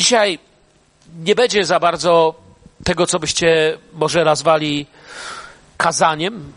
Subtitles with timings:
[0.00, 0.38] Dzisiaj
[1.18, 2.34] nie będzie za bardzo
[2.84, 4.86] tego, co byście może nazwali
[5.76, 6.52] kazaniem,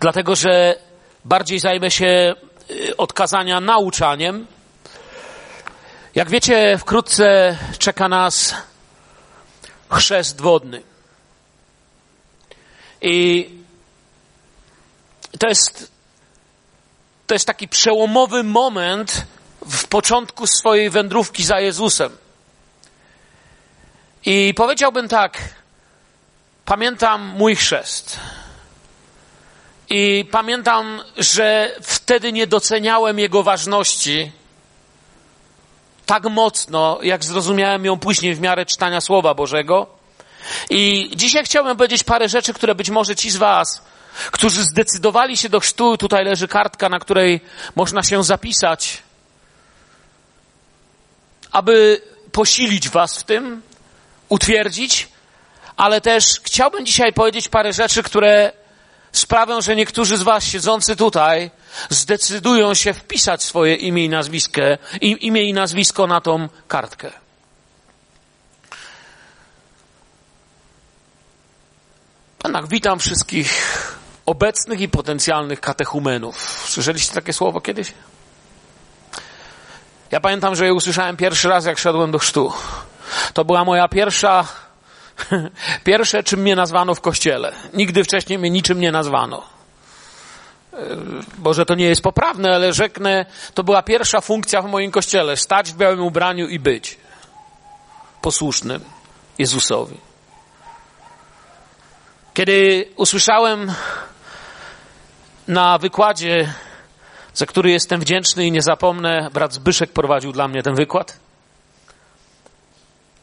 [0.00, 0.78] dlatego że
[1.24, 2.34] bardziej zajmę się
[2.70, 4.46] y, od kazania nauczaniem.
[6.14, 8.54] Jak wiecie, wkrótce czeka nas
[9.90, 10.82] chrzest wodny.
[13.02, 13.48] I
[15.38, 15.92] to jest,
[17.26, 19.26] to jest taki przełomowy moment
[19.68, 22.16] w początku swojej wędrówki za Jezusem.
[24.26, 25.38] I powiedziałbym tak,
[26.64, 28.20] pamiętam mój chrzest.
[29.90, 34.32] I pamiętam, że wtedy nie doceniałem jego ważności
[36.06, 39.86] tak mocno, jak zrozumiałem ją później w miarę czytania Słowa Bożego.
[40.70, 43.82] I dzisiaj chciałbym powiedzieć parę rzeczy, które być może ci z Was,
[44.30, 47.40] którzy zdecydowali się do chrztu, tutaj leży kartka, na której
[47.76, 49.02] można się zapisać,
[51.54, 52.00] aby
[52.32, 53.62] posilić Was w tym,
[54.28, 55.08] utwierdzić,
[55.76, 58.52] ale też chciałbym dzisiaj powiedzieć parę rzeczy, które
[59.12, 61.50] sprawią, że niektórzy z Was siedzący tutaj
[61.90, 64.60] zdecydują się wpisać swoje imię i nazwisko,
[65.00, 67.12] imię i nazwisko na tą kartkę.
[72.44, 73.50] Jednak witam wszystkich
[74.26, 76.64] obecnych i potencjalnych katechumenów.
[76.68, 77.92] Słyszeliście takie słowo kiedyś?
[80.10, 82.52] Ja pamiętam, że je usłyszałem pierwszy raz, jak szedłem do chrztu.
[83.32, 84.44] To była moja pierwsza,
[85.84, 87.52] pierwsze, czym mnie nazwano w kościele.
[87.74, 89.42] Nigdy wcześniej mnie niczym nie nazwano.
[91.38, 95.36] Boże, to nie jest poprawne, ale rzeknę, to była pierwsza funkcja w moim kościele.
[95.36, 96.98] Stać w białym ubraniu i być
[98.20, 98.84] posłusznym
[99.38, 99.96] Jezusowi.
[102.34, 103.72] Kiedy usłyszałem
[105.48, 106.54] na wykładzie,
[107.34, 111.16] za który jestem wdzięczny i nie zapomnę, brat Zbyszek prowadził dla mnie ten wykład,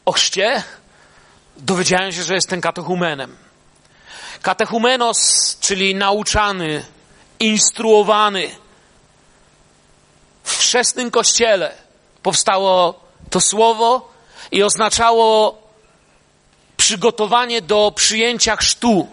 [0.04, 0.62] o chrzcie,
[1.56, 3.36] dowiedziałem się, że jestem katechumenem.
[4.42, 6.84] Katechumenos, czyli nauczany,
[7.40, 8.50] instruowany.
[10.44, 11.74] W chrzestnym kościele
[12.22, 13.00] powstało
[13.30, 14.12] to słowo
[14.50, 15.62] i oznaczało
[16.76, 19.08] przygotowanie do przyjęcia chrztu.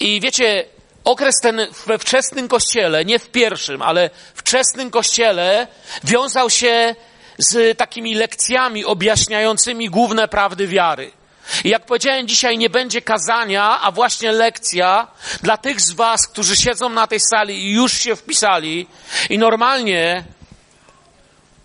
[0.00, 0.64] I wiecie,
[1.04, 5.66] okres ten we wczesnym kościele, nie w pierwszym, ale wczesnym kościele
[6.04, 6.94] wiązał się
[7.38, 11.10] z takimi lekcjami objaśniającymi główne prawdy wiary.
[11.64, 15.08] I jak powiedziałem, dzisiaj nie będzie kazania, a właśnie lekcja
[15.42, 18.86] dla tych z Was, którzy siedzą na tej sali i już się wpisali
[19.30, 20.24] i normalnie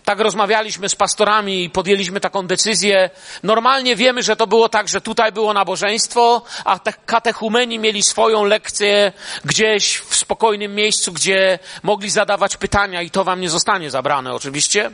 [0.06, 3.10] tak rozmawialiśmy z pastorami i podjęliśmy taką decyzję.
[3.42, 8.44] Normalnie wiemy, że to było tak, że tutaj było nabożeństwo, a te katechumeni mieli swoją
[8.44, 9.12] lekcję
[9.44, 14.90] gdzieś w spokojnym miejscu, gdzie mogli zadawać pytania i to wam nie zostanie zabrane oczywiście.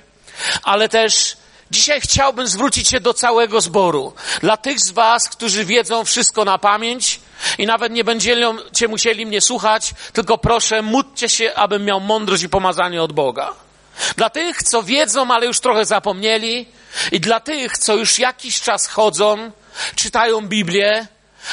[0.62, 1.36] Ale też
[1.70, 4.12] dzisiaj chciałbym zwrócić się do całego zboru.
[4.40, 7.20] Dla tych z was, którzy wiedzą wszystko na pamięć
[7.58, 12.48] i nawet nie będziecie musieli mnie słuchać, tylko proszę, módlcie się, abym miał mądrość i
[12.48, 13.71] pomazanie od Boga.
[14.16, 16.66] Dla tych, co wiedzą, ale już trochę zapomnieli,
[17.12, 19.50] i dla tych, co już jakiś czas chodzą,
[19.94, 21.06] czytają Biblię,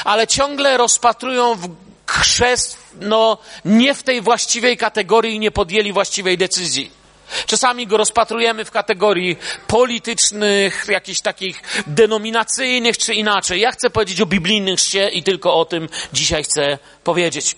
[0.04, 1.68] ale ciągle rozpatrują w
[2.06, 7.00] chrzest, no, nie w tej właściwej kategorii i nie podjęli właściwej decyzji.
[7.46, 9.36] Czasami go rozpatrujemy w kategorii
[9.66, 13.60] politycznych, jakichś takich denominacyjnych czy inaczej.
[13.60, 17.56] Ja chcę powiedzieć o biblijnym chrzcie i tylko o tym dzisiaj chcę powiedzieć.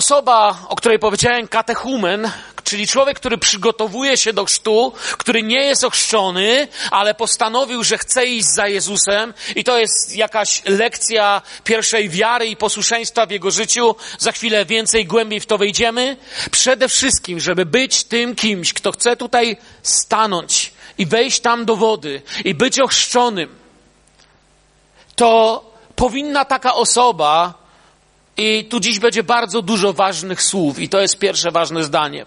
[0.00, 2.30] Osoba, o której powiedziałem, katechumen,
[2.64, 8.26] czyli człowiek, który przygotowuje się do chrztu, który nie jest ochrzczony, ale postanowił, że chce
[8.26, 13.96] iść za Jezusem i to jest jakaś lekcja pierwszej wiary i posłuszeństwa w jego życiu.
[14.18, 16.16] Za chwilę więcej głębiej w to wejdziemy.
[16.50, 22.22] Przede wszystkim, żeby być tym kimś, kto chce tutaj stanąć i wejść tam do wody
[22.44, 23.54] i być ochrzczonym,
[25.16, 25.64] to
[25.96, 27.59] powinna taka osoba
[28.40, 32.26] i tu dziś będzie bardzo dużo ważnych słów, i to jest pierwsze ważne zdanie.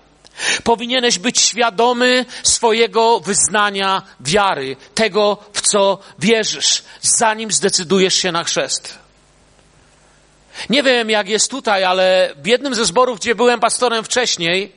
[0.64, 9.00] Powinieneś być świadomy swojego wyznania wiary, tego, w co wierzysz, zanim zdecydujesz się na chrzest.
[10.70, 14.72] Nie wiem, jak jest tutaj, ale w jednym ze zborów, gdzie byłem pastorem wcześniej,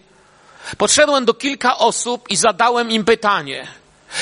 [0.79, 3.67] podszedłem do kilka osób i zadałem im pytanie: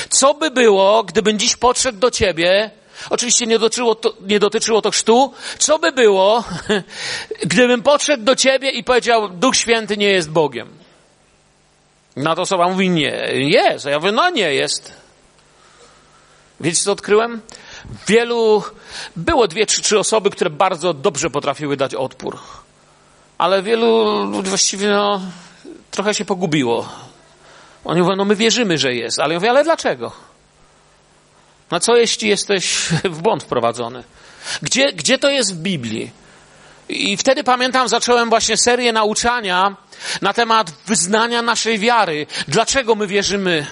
[0.09, 2.71] co by było, gdybym dziś podszedł do ciebie
[3.09, 5.33] Oczywiście nie dotyczyło, to, nie dotyczyło to chrztu.
[5.57, 6.43] Co by było,
[7.53, 10.69] gdybym podszedł do ciebie i powiedział, Duch Święty nie jest Bogiem?
[12.15, 13.85] Na to osoba mówi, nie, jest.
[13.85, 14.93] A ja mówię, no nie jest.
[16.59, 17.41] Wiecie, co odkryłem?
[18.07, 18.63] Wielu,
[19.15, 22.39] było dwie, trzy, trzy osoby, które bardzo dobrze potrafiły dać odpór.
[23.37, 25.21] Ale wielu właściwie, no,
[25.91, 26.89] trochę się pogubiło
[27.85, 29.19] Oni mówią, no my wierzymy, że jest.
[29.19, 30.11] Ale ja mówię, ale dlaczego?
[31.71, 34.03] No co jeśli jesteś w błąd wprowadzony?
[34.61, 36.11] Gdzie, gdzie to jest w Biblii?
[36.89, 39.75] I wtedy pamiętam, zacząłem właśnie serię nauczania
[40.21, 42.27] na temat wyznania naszej wiary.
[42.47, 43.65] Dlaczego my wierzymy,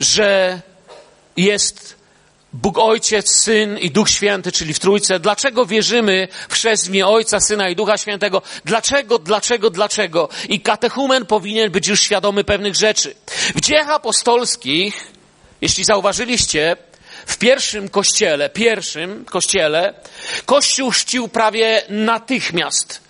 [0.00, 0.60] że
[1.36, 1.98] jest
[2.52, 5.20] Bóg Ojciec, Syn i Duch Święty, czyli w Trójce.
[5.20, 8.42] Dlaczego wierzymy w chrzest Ojca, Syna i Ducha Świętego?
[8.64, 10.28] Dlaczego, dlaczego, dlaczego?
[10.48, 13.14] I katechumen powinien być już świadomy pewnych rzeczy.
[13.54, 15.12] W dziejach apostolskich,
[15.60, 16.76] jeśli zauważyliście,
[17.28, 19.94] w pierwszym kościele, pierwszym kościele,
[20.46, 23.00] kościół chrzcił prawie natychmiast.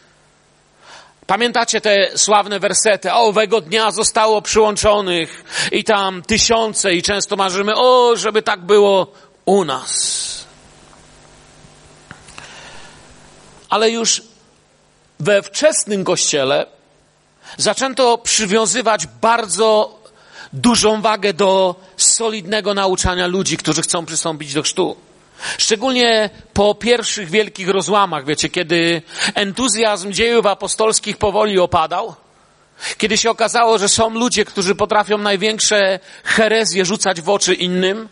[1.26, 3.12] Pamiętacie te sławne wersety?
[3.12, 9.12] Owego dnia zostało przyłączonych i tam tysiące i często marzymy, o, żeby tak było
[9.44, 10.44] u nas.
[13.68, 14.22] Ale już
[15.20, 16.66] we wczesnym kościele
[17.56, 19.97] zaczęto przywiązywać bardzo
[20.52, 24.96] dużą wagę do solidnego nauczania ludzi, którzy chcą przystąpić do chrztu.
[25.58, 29.02] Szczególnie po pierwszych wielkich rozłamach, wiecie, kiedy
[29.34, 32.14] entuzjazm dziejów apostolskich powoli opadał,
[32.98, 38.08] kiedy się okazało, że są ludzie, którzy potrafią największe herezje rzucać w oczy innym,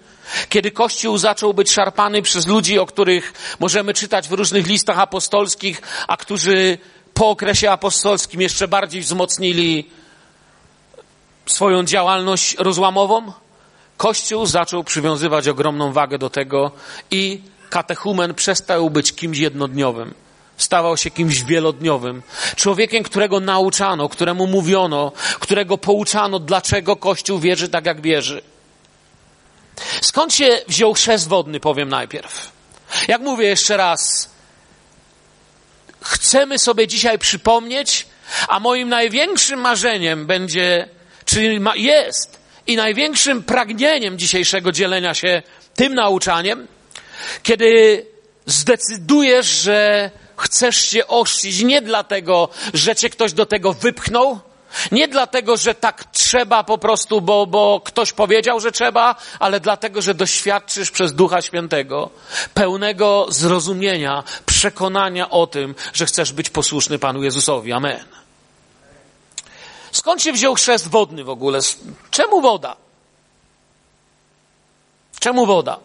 [0.49, 5.83] kiedy Kościół zaczął być szarpany przez ludzi, o których możemy czytać w różnych listach apostolskich,
[6.09, 6.79] a którzy
[7.15, 9.91] po okresie apostolskim jeszcze bardziej wzmocnili
[11.47, 13.33] swoją działalność rozłamową,
[13.97, 16.71] Kościół zaczął przywiązywać ogromną wagę do tego
[17.11, 17.41] i
[17.71, 20.15] katechumen przestał być kimś jednodniowym.
[20.57, 22.23] Stawał się kimś wielodniowym.
[22.57, 28.43] Człowiekiem, którego nauczano, któremu mówiono, którego pouczano, dlaczego Kościół wierzy tak, jak wierzy.
[30.01, 32.53] Skąd się wziął chrzest wodny, powiem najpierw.
[33.09, 34.31] Jak mówię jeszcze raz,
[36.03, 38.07] chcemy sobie dzisiaj przypomnieć,
[38.49, 40.89] a moim największym marzeniem będzie,
[41.27, 45.43] czy jest, i największym pragnieniem dzisiejszego dzielenia się
[45.75, 46.67] tym nauczaniem,
[47.43, 48.03] kiedy
[48.47, 54.41] zdecydujesz, że chcesz się ościć nie dlatego, że cię ktoś do tego wypchnął,
[54.93, 60.03] nie dlatego, że tak trzeba po prostu, bo, bo ktoś powiedział, że trzeba, ale dlatego,
[60.03, 62.11] że doświadczysz przez Ducha Świętego
[62.55, 67.73] pełnego zrozumienia, przekonania o tym, że chcesz być posłuszny Panu Jezusowi.
[67.73, 68.26] Amen.
[70.07, 71.59] Skąd się wziął chrzest wodny w ogóle?
[72.11, 72.77] Czemu woda?
[75.19, 75.79] Czemu woda?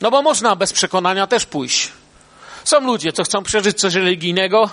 [0.00, 1.92] No bo można bez przekonania też pójść.
[2.64, 4.70] Są ludzie, co chcą przeżyć coś religijnego.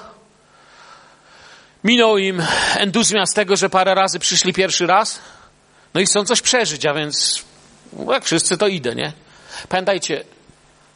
[1.83, 2.43] Minął im
[2.75, 5.19] entuzjazm tego, że parę razy przyszli pierwszy raz.
[5.93, 7.43] No i chcą coś przeżyć, a więc
[8.07, 9.13] jak wszyscy to idę, nie?
[9.69, 10.23] Pamiętajcie,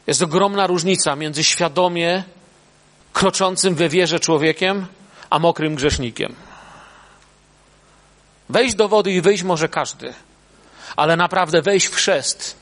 [0.07, 2.23] jest ogromna różnica między świadomie
[3.13, 4.85] kroczącym we wierze człowiekiem,
[5.29, 6.35] a mokrym grzesznikiem.
[8.49, 10.13] Wejść do wody i wyjść może każdy,
[10.95, 12.55] ale naprawdę wejść w chrzest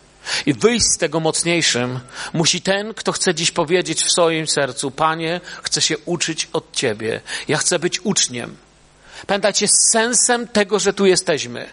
[0.45, 1.99] i wyjść z tego mocniejszym
[2.33, 7.21] musi ten, kto chce dziś powiedzieć w swoim sercu: Panie, chcę się uczyć od Ciebie.
[7.47, 8.57] Ja chcę być uczniem.
[9.27, 11.69] Pamiętajcie, sensem tego, że tu jesteśmy,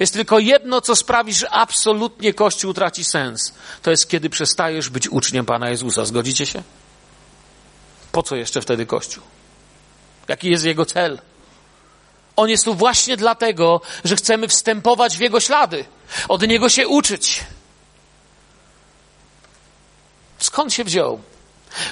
[0.00, 3.54] jest tylko jedno, co sprawi, że absolutnie Kościół traci sens.
[3.82, 6.04] To jest, kiedy przestajesz być uczniem Pana Jezusa.
[6.04, 6.62] Zgodzicie się?
[8.12, 9.22] Po co jeszcze wtedy Kościół?
[10.28, 11.18] Jaki jest jego cel?
[12.36, 15.84] On jest tu właśnie dlatego, że chcemy wstępować w Jego ślady,
[16.28, 17.40] od Niego się uczyć.
[20.38, 21.20] Skąd się wziął?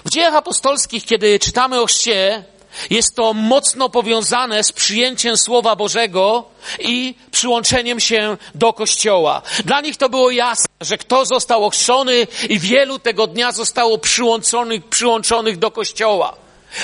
[0.05, 2.45] W dziejach apostolskich, kiedy czytamy o chrzcie,
[2.91, 6.45] jest to mocno powiązane z przyjęciem Słowa Bożego
[6.79, 9.43] i przyłączeniem się do Kościoła.
[9.65, 14.85] Dla nich to było jasne, że kto został ochrzczony i wielu tego dnia zostało przyłączonych,
[14.89, 16.37] przyłączonych do Kościoła.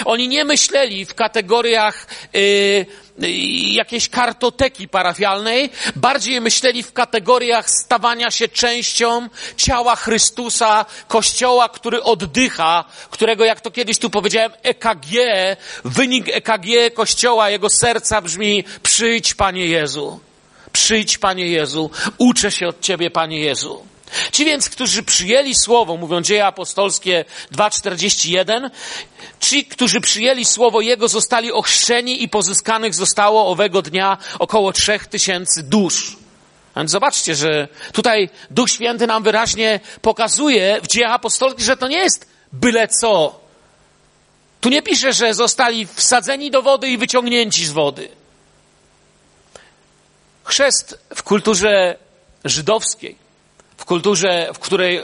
[0.05, 2.87] Oni nie myśleli w kategoriach yy,
[3.73, 12.85] jakiejś kartoteki parafialnej, bardziej myśleli w kategoriach stawania się częścią ciała Chrystusa, Kościoła, który oddycha,
[13.11, 15.11] którego, jak to kiedyś tu powiedziałem, EKG,
[15.85, 20.21] wynik EKG Kościoła, jego serca brzmi przyjdź Panie Jezu.
[20.73, 23.96] Przyjdź Panie Jezu, uczę się od Ciebie Panie Jezu.
[24.32, 28.70] Ci więc, którzy przyjęli słowo, mówią dzieje apostolskie 2,41,
[29.40, 35.62] ci, którzy przyjęli słowo Jego, zostali ochrzczeni i pozyskanych zostało owego dnia około trzech tysięcy
[35.62, 36.16] dusz.
[36.76, 41.98] Więc zobaczcie, że tutaj Duch Święty nam wyraźnie pokazuje w dziejach apostolskich, że to nie
[41.98, 43.40] jest byle co.
[44.60, 48.08] Tu nie pisze, że zostali wsadzeni do wody i wyciągnięci z wody.
[50.44, 51.96] Chrzest w kulturze
[52.44, 53.25] żydowskiej
[53.76, 55.02] w kulturze, w której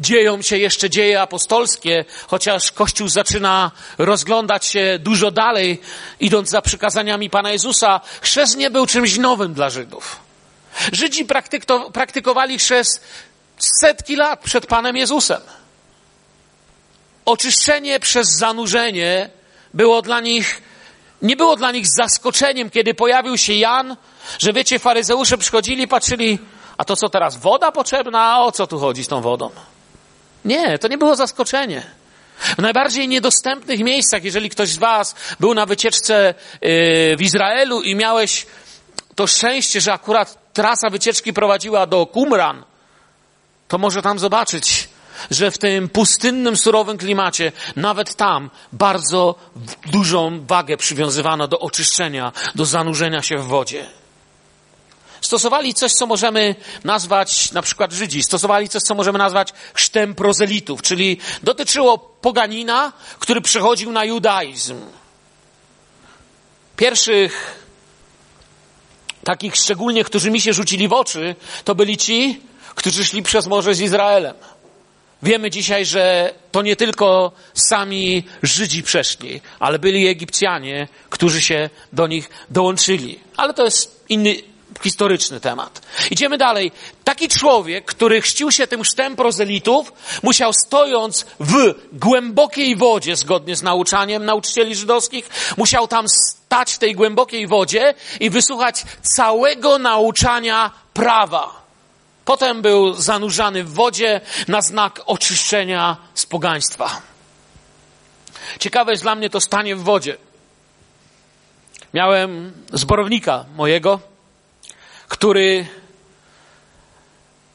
[0.00, 5.80] dzieją się jeszcze dzieje apostolskie, chociaż Kościół zaczyna rozglądać się dużo dalej,
[6.20, 10.16] idąc za przykazaniami Pana Jezusa, chrzest nie był czymś nowym dla Żydów.
[10.92, 11.26] Żydzi
[11.92, 13.04] praktykowali chrzest
[13.58, 15.40] setki lat przed Panem Jezusem.
[17.24, 19.30] Oczyszczenie przez zanurzenie
[19.74, 20.62] było dla nich,
[21.22, 23.96] nie było dla nich zaskoczeniem, kiedy pojawił się Jan,
[24.38, 26.38] że wiecie, faryzeusze przychodzili, patrzyli,
[26.78, 28.40] a to co teraz, woda potrzebna?
[28.40, 29.50] O co tu chodzi z tą wodą?
[30.44, 31.82] Nie, to nie było zaskoczenie.
[32.38, 37.94] W najbardziej niedostępnych miejscach, jeżeli ktoś z Was był na wycieczce yy, w Izraelu i
[37.94, 38.46] miałeś
[39.14, 42.64] to szczęście, że akurat trasa wycieczki prowadziła do Qumran,
[43.68, 44.88] to może tam zobaczyć,
[45.30, 49.34] że w tym pustynnym, surowym klimacie, nawet tam bardzo
[49.86, 53.86] dużą wagę przywiązywano do oczyszczenia, do zanurzenia się w wodzie.
[55.24, 56.54] Stosowali coś, co możemy
[56.84, 63.40] nazwać, na przykład Żydzi, stosowali coś, co możemy nazwać chrztem prozelitów, czyli dotyczyło poganina, który
[63.40, 64.80] przechodził na judaizm.
[66.76, 67.60] Pierwszych
[69.24, 72.40] takich szczególnie, którzy mi się rzucili w oczy, to byli ci,
[72.74, 74.34] którzy szli przez morze z Izraelem.
[75.22, 82.06] Wiemy dzisiaj, że to nie tylko sami Żydzi przeszli, ale byli Egipcjanie, którzy się do
[82.06, 83.20] nich dołączyli.
[83.36, 84.53] Ale to jest inny
[84.84, 85.80] historyczny temat.
[86.10, 86.72] Idziemy dalej.
[87.04, 93.62] Taki człowiek, który chrzcił się tym chrztem prozelitów, musiał stojąc w głębokiej wodzie, zgodnie z
[93.62, 101.64] nauczaniem nauczycieli żydowskich, musiał tam stać w tej głębokiej wodzie i wysłuchać całego nauczania prawa.
[102.24, 107.02] Potem był zanurzany w wodzie na znak oczyszczenia z pogaństwa.
[108.58, 110.16] Ciekawe jest dla mnie to stanie w wodzie.
[111.94, 114.13] Miałem zborownika mojego,
[115.14, 115.66] który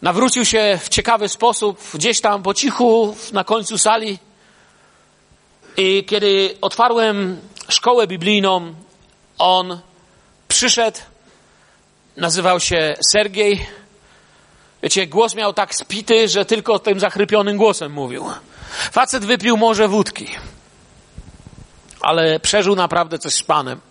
[0.01, 4.19] nawrócił się w ciekawy sposób, gdzieś tam po cichu na końcu sali.
[5.77, 8.73] I kiedy otwarłem szkołę biblijną,
[9.37, 9.79] on
[10.47, 10.97] przyszedł,
[12.17, 13.67] nazywał się Sergiej.
[14.83, 18.25] Wiecie, głos miał tak spity, że tylko tym zachrypionym głosem mówił.
[18.91, 20.27] Facet wypił może wódki,
[22.01, 23.88] ale przeżył naprawdę coś z Panem.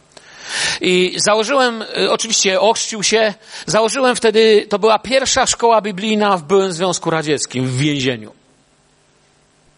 [0.80, 3.34] I założyłem, y, oczywiście ochrzcił się,
[3.66, 8.32] założyłem wtedy, to była pierwsza szkoła biblijna w byłym Związku Radzieckim, w więzieniu.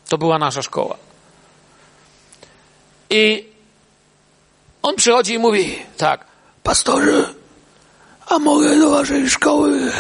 [0.08, 0.96] To była nasza szkoła.
[3.10, 3.44] I
[4.82, 6.24] on przychodzi i mówi, tak,
[6.62, 7.34] pastorze,
[8.26, 9.92] a mogę do waszej szkoły?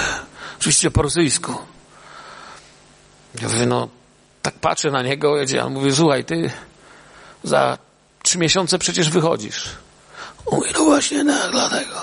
[0.58, 1.54] Oczywiście po rosyjsku.
[3.42, 3.88] Ja mówię, no,
[4.42, 6.50] tak patrzę na niego, a on mówi, słuchaj, ty
[7.44, 7.78] za
[8.22, 9.64] trzy miesiące przecież wychodzisz.
[10.52, 11.94] Mówi, no właśnie, no, dlatego.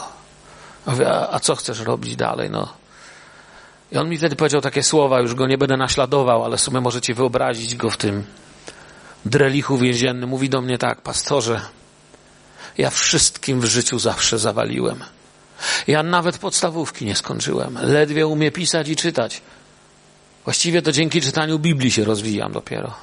[0.86, 2.74] Mówię, a, a co chcesz robić dalej, no?
[3.92, 7.14] I on mi wtedy powiedział takie słowa, już go nie będę naśladował, ale sobie możecie
[7.14, 8.24] wyobrazić go w tym
[9.26, 10.30] drelichu więziennym.
[10.30, 11.62] Mówi do mnie tak, pastorze,
[12.78, 15.04] ja wszystkim w życiu zawsze zawaliłem.
[15.88, 17.78] Ja nawet podstawówki nie skończyłem.
[17.82, 19.42] Ledwie umiem pisać i czytać.
[20.44, 22.94] Właściwie to dzięki czytaniu Biblii się rozwijam dopiero.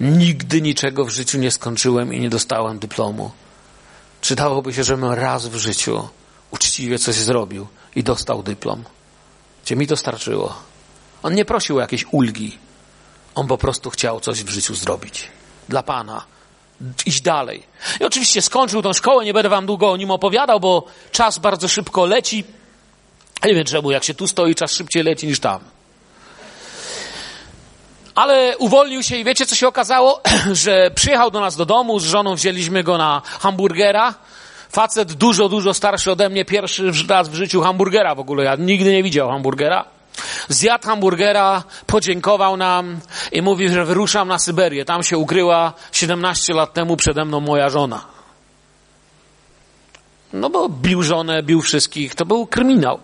[0.00, 3.30] Nigdy niczego w życiu nie skończyłem i nie dostałem dyplomu.
[4.26, 6.08] Czytałoby się, żebym raz w życiu
[6.50, 7.66] uczciwie coś zrobił
[7.96, 8.84] i dostał dyplom.
[9.64, 10.54] Gdzie mi to starczyło.
[11.22, 12.58] On nie prosił o jakieś ulgi.
[13.34, 15.28] On po prostu chciał coś w życiu zrobić.
[15.68, 16.24] Dla Pana.
[17.06, 17.62] Iść dalej.
[18.00, 21.68] I oczywiście skończył tą szkołę, nie będę wam długo o nim opowiadał, bo czas bardzo
[21.68, 22.44] szybko leci.
[23.44, 25.60] Nie wiem czemu, jak się tu stoi, czas szybciej leci niż tam.
[28.16, 30.22] Ale uwolnił się i wiecie, co się okazało?
[30.52, 34.14] Że przyjechał do nas do domu, z żoną wzięliśmy go na hamburgera.
[34.68, 38.44] Facet dużo, dużo starszy ode mnie, pierwszy raz w życiu hamburgera w ogóle.
[38.44, 39.84] Ja nigdy nie widział hamburgera.
[40.48, 43.00] Zjadł hamburgera, podziękował nam
[43.32, 44.84] i mówi, że wyruszam na Syberię.
[44.84, 48.04] Tam się ukryła 17 lat temu przede mną moja żona.
[50.32, 52.14] No bo bił żonę, bił wszystkich.
[52.14, 52.98] To był kryminał.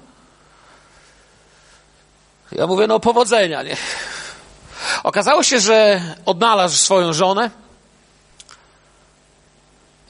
[2.53, 3.77] Ja mówię, no powodzenia, nie?
[5.03, 7.51] Okazało się, że odnalazł swoją żonę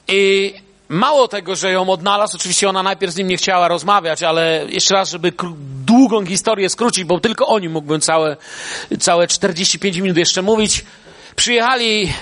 [0.07, 0.53] i
[0.89, 4.93] mało tego, że ją odnalazł, oczywiście ona najpierw z nim nie chciała rozmawiać, ale jeszcze
[4.93, 5.33] raz, żeby
[5.85, 8.37] długą historię skrócić, bo tylko o nim mógłbym całe,
[8.99, 10.85] całe 45 minut jeszcze mówić,
[11.35, 12.13] przyjechali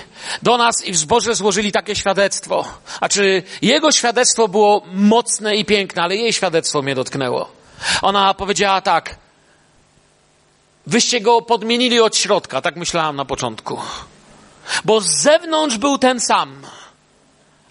[0.42, 2.64] do nas i w zboże złożyli takie świadectwo.
[3.00, 7.48] A czy jego świadectwo było mocne i piękne, ale jej świadectwo mnie dotknęło.
[8.02, 9.16] Ona powiedziała tak,
[10.86, 13.80] Wyście go podmienili od środka, tak myślałam na początku.
[14.84, 16.62] Bo z zewnątrz był ten sam,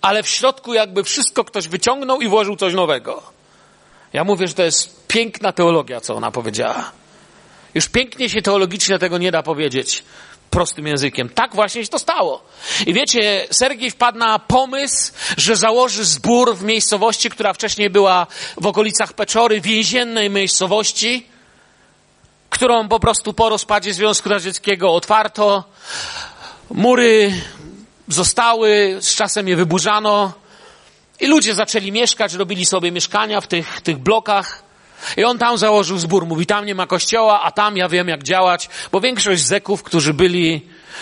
[0.01, 3.23] ale w środku jakby wszystko ktoś wyciągnął i włożył coś nowego.
[4.13, 6.91] Ja mówię, że to jest piękna teologia, co ona powiedziała.
[7.73, 10.03] Już pięknie się teologicznie tego nie da powiedzieć
[10.49, 11.29] prostym językiem.
[11.29, 12.43] Tak właśnie się to stało.
[12.87, 18.27] I wiecie, Sergiej wpadł na pomysł, że założy zbór w miejscowości, która wcześniej była
[18.57, 21.27] w okolicach Peczory, więziennej miejscowości,
[22.51, 25.63] którą po prostu po rozpadzie Związku Radzieckiego otwarto.
[26.71, 27.33] Mury
[28.07, 30.33] zostały, z czasem je wyburzano
[31.19, 34.63] i ludzie zaczęli mieszkać, robili sobie mieszkania w tych, tych blokach.
[35.17, 36.25] I on tam założył zbór.
[36.25, 40.13] Mówi, tam nie ma kościoła, a tam ja wiem jak działać, bo większość zeków, którzy
[40.13, 40.61] byli,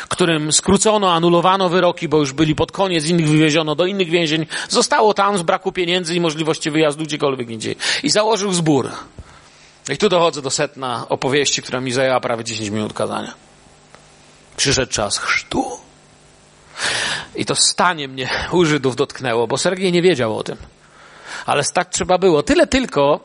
[0.10, 5.14] którym skrócono, anulowano wyroki, bo już byli pod koniec, innych wywieziono do innych więzień, zostało
[5.14, 7.76] tam z braku pieniędzy i możliwości wyjazdu gdziekolwiek indziej.
[8.04, 8.90] I założył zbór.
[9.90, 13.34] I tu dochodzę do setna opowieści, która mi zajęła prawie 10 minut kazania.
[14.58, 15.80] Przyszedł czas chrztu.
[17.36, 20.58] I to stanie mnie u Żydów dotknęło, bo Sergiej nie wiedział o tym.
[21.46, 22.44] Ale tak trzeba było.
[22.44, 23.20] Tyle tylko,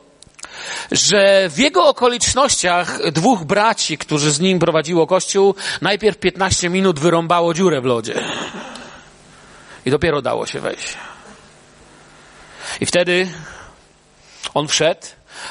[0.91, 7.53] że w jego okolicznościach dwóch braci, którzy z nim prowadziło kościół, najpierw 15 minut wyrąbało
[7.53, 8.23] dziurę w lodzie.
[9.85, 10.97] I dopiero dało się wejść.
[12.81, 13.27] I wtedy
[14.53, 15.07] on wszedł,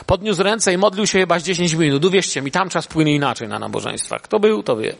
[0.06, 2.04] podniósł ręce i modlił się chyba z 10 minut.
[2.04, 4.22] Uwierzcie mi, tam czas płynie inaczej na nabożeństwach.
[4.22, 4.94] Kto był, to wie.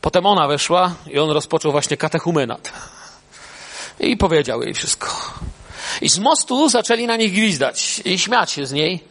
[0.00, 2.72] Potem ona weszła i on rozpoczął właśnie katechumenat.
[4.00, 5.08] I powiedział jej wszystko.
[6.00, 9.04] I z mostu zaczęli na nich gwizdać i śmiać się z niej.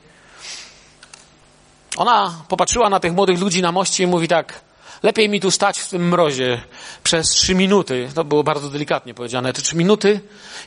[1.98, 4.62] Ona popatrzyła na tych młodych ludzi na moście i mówi tak,
[5.06, 6.62] lepiej mi tu stać w tym mrozie
[7.04, 10.20] przez trzy minuty, to było bardzo delikatnie powiedziane, te trzy minuty,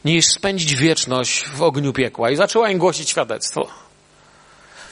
[0.04, 2.30] niż spędzić wieczność w ogniu piekła.
[2.30, 3.68] I zaczęła im głosić świadectwo.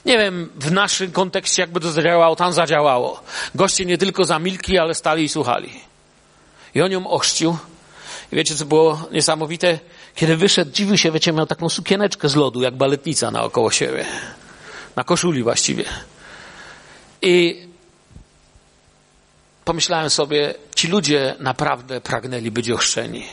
[0.04, 3.22] Nie wiem w naszym kontekście, jakby to zadziałało, tam zadziałało.
[3.54, 5.70] Goście nie tylko zamilkli, ale stali i słuchali.
[6.74, 7.56] I on ją ochrzcił.
[8.32, 9.78] I wiecie, co było niesamowite?
[10.14, 14.06] Kiedy wyszedł, dziwił się, wiecie, miał taką sukieneczkę z lodu, jak baletnica naokoło siebie.
[14.96, 15.84] Na koszuli właściwie.
[17.22, 17.65] I
[19.66, 23.26] pomyślałem sobie, ci ludzie naprawdę pragnęli być ochrzczeni.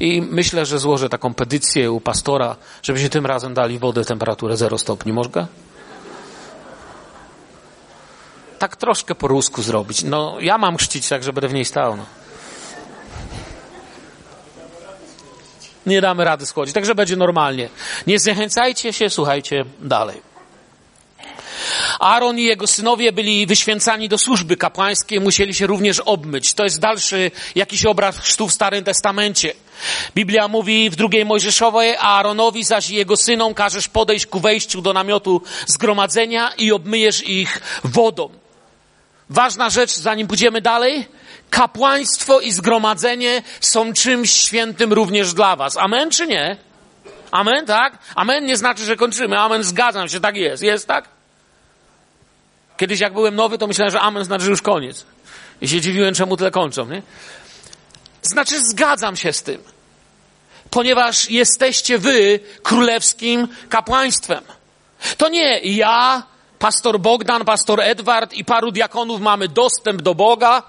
[0.00, 4.56] I myślę, że złożę taką petycję u pastora, żeby się tym razem dali wodę temperaturę
[4.56, 5.12] 0 stopni.
[5.12, 5.46] Można?
[8.58, 10.02] Tak troszkę po rusku zrobić.
[10.02, 11.96] No, ja mam chrzcić tak, że będę w niej stał.
[11.96, 12.04] No.
[15.86, 17.68] Nie damy rady schodzić, także będzie normalnie.
[18.06, 20.31] Nie zniechęcajcie się, słuchajcie dalej.
[22.00, 26.54] Aaron i jego synowie byli wyświęcani do służby kapłańskiej, musieli się również obmyć.
[26.54, 29.54] To jest dalszy jakiś obraz chrztu w Starym Testamencie.
[30.14, 34.82] Biblia mówi w drugiej Mojżeszowej, a Aaronowi zaś i jego synom każesz podejść ku wejściu
[34.82, 38.28] do namiotu zgromadzenia i obmyjesz ich wodą.
[39.30, 41.08] Ważna rzecz, zanim pójdziemy dalej,
[41.50, 45.76] kapłaństwo i zgromadzenie są czymś świętym również dla was.
[45.76, 46.56] Amen czy nie?
[47.30, 47.98] Amen, tak?
[48.14, 49.38] Amen nie znaczy, że kończymy.
[49.38, 50.62] Amen, zgadzam się, tak jest.
[50.62, 51.08] Jest tak?
[52.76, 55.06] Kiedyś jak byłem nowy, to myślałem, że amen znaczy, już koniec.
[55.60, 57.02] I się dziwiłem, czemu tyle kończą, nie?
[58.22, 59.62] Znaczy, zgadzam się z tym.
[60.70, 64.44] Ponieważ jesteście wy królewskim kapłaństwem.
[65.16, 66.22] To nie ja,
[66.58, 70.62] pastor Bogdan, pastor Edward i paru diakonów mamy dostęp do Boga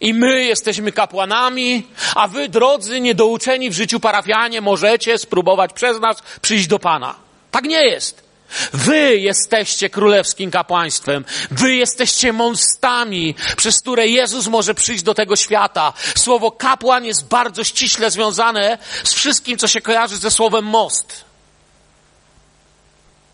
[0.00, 6.22] i my jesteśmy kapłanami, a wy, drodzy, niedouczeni w życiu parafianie, możecie spróbować przez nas
[6.42, 7.14] przyjść do Pana.
[7.50, 8.23] Tak nie jest.
[8.72, 11.24] Wy jesteście królewskim kapłaństwem.
[11.50, 15.92] Wy jesteście mostami, przez które Jezus może przyjść do tego świata.
[16.16, 21.24] Słowo kapłan jest bardzo ściśle związane z wszystkim, co się kojarzy ze słowem most.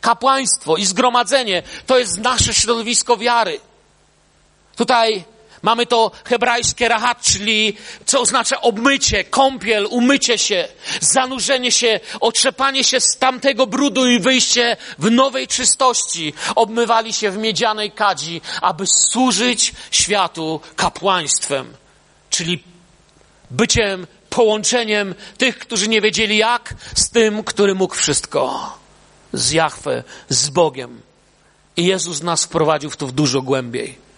[0.01, 3.61] Kapłaństwo i zgromadzenie to jest nasze środowisko wiary.
[4.77, 5.25] Tutaj
[5.63, 10.69] Mamy to hebrajskie rahat, czyli co oznacza obmycie, kąpiel, umycie się,
[11.01, 16.33] zanurzenie się, otrzepanie się z tamtego brudu i wyjście w nowej czystości.
[16.55, 21.75] Obmywali się w miedzianej kadzi, aby służyć światu kapłaństwem,
[22.31, 22.63] czyli
[23.51, 28.73] byciem, połączeniem tych, którzy nie wiedzieli jak, z tym, który mógł wszystko.
[29.33, 31.01] Z Jahwe, z Bogiem.
[31.77, 34.10] I Jezus nas wprowadził w to w dużo głębiej.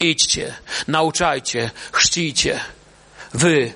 [0.00, 0.54] Idźcie,
[0.88, 2.60] nauczajcie, chrzcijcie.
[3.34, 3.72] Wy,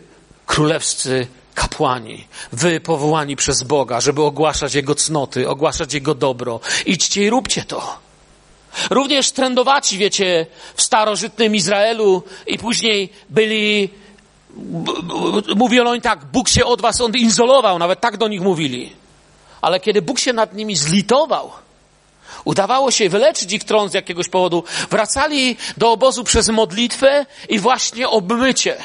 [0.47, 6.61] królewscy kapłani, wy powołani przez Boga, żeby ogłaszać Jego cnoty, ogłaszać Jego dobro.
[6.87, 7.99] Idźcie i róbcie to.
[8.91, 13.89] Również trędowaci, wiecie, w starożytnym Izraelu i później byli,
[15.57, 18.93] mówiono im tak, Bóg się od was odizolował, nawet tak do nich mówili.
[19.61, 21.53] Ale kiedy Bóg się nad nimi zlitował,
[22.45, 24.65] Udawało się wyleczyć ich trąd z jakiegoś powodu.
[24.91, 28.77] Wracali do obozu przez modlitwę i właśnie obmycie.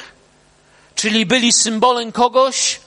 [0.95, 2.79] Czyli byli symbolem kogoś,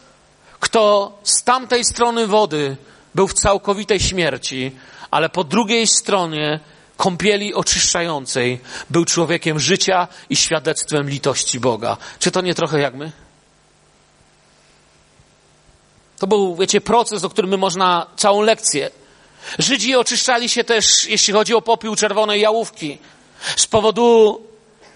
[0.61, 2.76] kto z tamtej strony wody
[3.14, 4.72] był w całkowitej śmierci,
[5.11, 6.61] ale po drugiej stronie
[6.96, 11.96] kąpieli oczyszczającej był człowiekiem życia i świadectwem litości Boga.
[12.18, 13.12] Czy to nie trochę jak my?
[16.18, 18.90] To był, wiecie, proces, o którym można całą lekcję.
[19.59, 22.98] Żydzi oczyszczali się też, jeśli chodzi o popiół czerwonej jałówki.
[23.56, 24.40] Z powodu,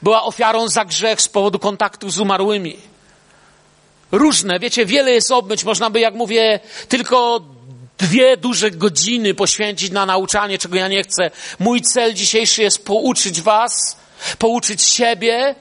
[0.03, 2.77] była ofiarą za grzech, z powodu kontaktów z umarłymi.
[4.13, 5.65] Różne, wiecie, wiele jest obmyć.
[5.65, 7.41] Można by, jak mówię, tylko
[7.99, 11.31] dwie duże godziny poświęcić na nauczanie, czego ja nie chcę.
[11.59, 13.97] Mój cel dzisiejszy jest pouczyć was,
[14.39, 15.55] pouczyć siebie,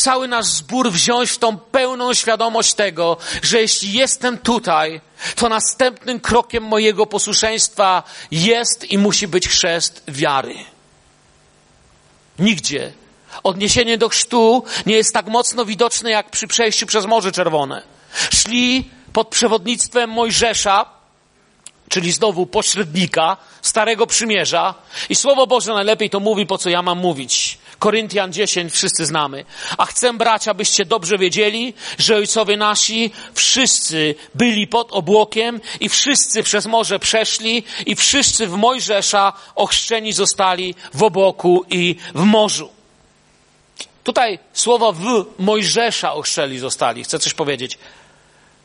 [0.00, 5.00] cały nasz zbór wziąć w tą pełną świadomość tego, że jeśli jestem tutaj,
[5.36, 10.54] to następnym krokiem mojego posłuszeństwa jest i musi być chrzest wiary.
[12.38, 12.92] Nigdzie
[13.42, 17.82] odniesienie do chrztu nie jest tak mocno widoczne jak przy przejściu przez Morze Czerwone.
[18.32, 20.86] Szli pod przewodnictwem Mojżesza,
[21.88, 24.74] czyli znowu pośrednika Starego Przymierza.
[25.08, 27.58] I Słowo Boże najlepiej to mówi, po co ja mam mówić.
[27.80, 29.44] Koryntian 10 wszyscy znamy.
[29.78, 36.42] A chcę, bracia, abyście dobrze wiedzieli, że ojcowie nasi wszyscy byli pod obłokiem i wszyscy
[36.42, 42.68] przez morze przeszli i wszyscy w Mojżesza ochrzczeni zostali w obłoku i w morzu.
[44.04, 47.04] Tutaj słowo w Mojżesza ochrzczeli zostali.
[47.04, 47.78] Chcę coś powiedzieć.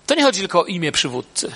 [0.08, 1.52] To nie chodzi tylko o imię przywódcy.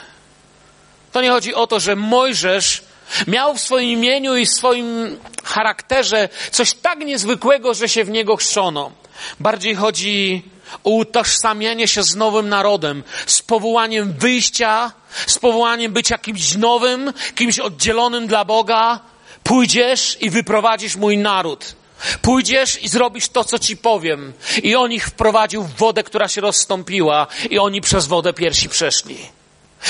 [1.11, 2.88] To nie chodzi o to, że Mojżesz
[3.27, 8.35] miał w swoim imieniu i w swoim charakterze coś tak niezwykłego, że się w niego
[8.35, 8.91] chrzono.
[9.39, 10.43] Bardziej chodzi
[10.83, 14.91] o utożsamianie się z nowym narodem, z powołaniem wyjścia,
[15.27, 18.99] z powołaniem bycia kimś nowym, kimś oddzielonym dla Boga.
[19.43, 21.75] Pójdziesz i wyprowadzisz mój naród.
[22.21, 24.33] Pójdziesz i zrobisz to, co ci powiem.
[24.63, 29.38] I on ich wprowadził w wodę, która się rozstąpiła, i oni przez wodę piersi przeszli.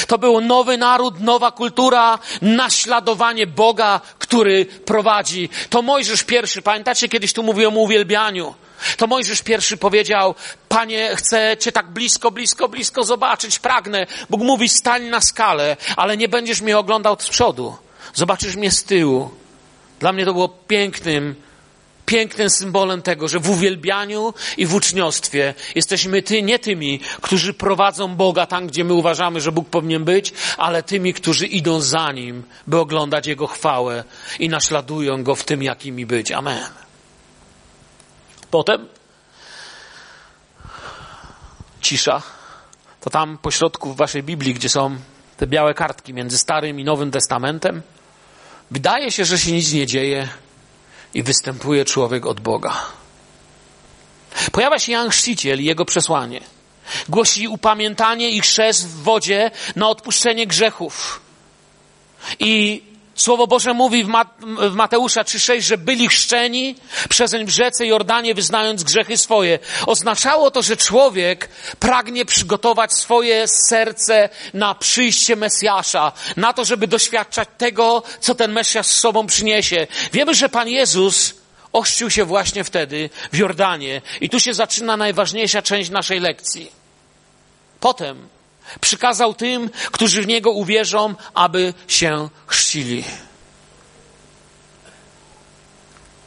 [0.07, 5.49] To był nowy naród, nowa kultura, naśladowanie Boga, który prowadzi.
[5.69, 8.53] To Mojżesz pierwszy, pamiętacie, kiedyś tu mówiłem o uwielbianiu.
[8.97, 10.35] To Mojżesz pierwszy powiedział,
[10.69, 14.07] Panie, chcę Cię tak blisko, blisko, blisko zobaczyć, pragnę.
[14.29, 17.77] Bóg mówi, stań na skalę, ale nie będziesz mnie oglądał z przodu.
[18.13, 19.29] Zobaczysz mnie z tyłu.
[19.99, 21.35] Dla mnie to było pięknym
[22.09, 28.15] pięknym symbolem tego, że w uwielbianiu i w uczniostwie jesteśmy ty, nie tymi, którzy prowadzą
[28.15, 32.43] Boga tam, gdzie my uważamy, że Bóg powinien być, ale tymi, którzy idą za Nim,
[32.67, 34.03] by oglądać Jego chwałę
[34.39, 36.31] i naśladują Go w tym, jakimi być.
[36.31, 36.63] Amen.
[38.51, 38.87] Potem
[41.81, 42.21] cisza.
[43.01, 44.97] To tam pośrodku w waszej Biblii, gdzie są
[45.37, 47.81] te białe kartki między Starym i Nowym Testamentem.
[48.71, 50.29] Wydaje się, że się nic nie dzieje
[51.13, 52.85] i występuje człowiek od Boga.
[54.51, 56.41] Pojawia się Jan Chrzciciel i jego przesłanie.
[57.09, 61.21] Głosi upamiętanie i chrzest w wodzie na odpuszczenie grzechów.
[62.39, 62.83] I
[63.19, 64.05] Słowo Boże mówi
[64.47, 66.75] w Mateusza 3,6, że byli chrzczeni
[67.09, 69.59] przezeń w rzece Jordanie, wyznając grzechy swoje.
[69.85, 77.49] Oznaczało to, że człowiek pragnie przygotować swoje serce na przyjście Mesjasza, na to, żeby doświadczać
[77.57, 79.87] tego, co ten Mesjasz z sobą przyniesie.
[80.13, 81.33] Wiemy, że Pan Jezus
[81.73, 84.01] ochrzcił się właśnie wtedy w Jordanie.
[84.21, 86.71] I tu się zaczyna najważniejsza część naszej lekcji.
[87.79, 88.27] Potem
[88.81, 93.03] Przykazał tym, którzy w Niego uwierzą, aby się chrzcili.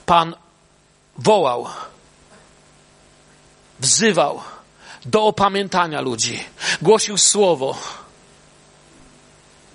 [0.07, 0.35] Pan
[1.18, 1.66] wołał,
[3.81, 4.40] wzywał
[5.05, 6.44] do opamiętania ludzi,
[6.83, 7.78] głosił słowo.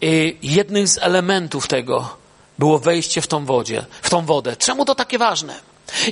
[0.02, 2.18] I jednym z elementów tego
[2.60, 4.56] było wejście w tą wodzie, w tą wodę.
[4.56, 5.60] Czemu to takie ważne?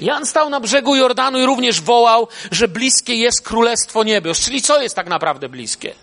[0.01, 4.39] Jan stał na brzegu Jordanu i również wołał, że bliskie jest Królestwo Niebios.
[4.39, 5.95] Czyli co jest tak naprawdę bliskie?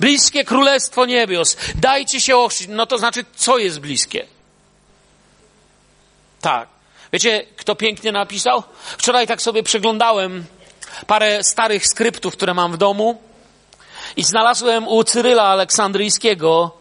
[0.00, 1.56] Bliskie Królestwo Niebios.
[1.74, 2.68] Dajcie się ochrzcić.
[2.68, 4.26] No to znaczy, co jest bliskie?
[6.40, 6.68] Tak.
[7.12, 8.62] Wiecie, kto pięknie napisał?
[8.98, 10.44] Wczoraj tak sobie przeglądałem
[11.06, 13.22] parę starych skryptów, które mam w domu
[14.16, 16.76] i znalazłem u Cyryla Aleksandryjskiego,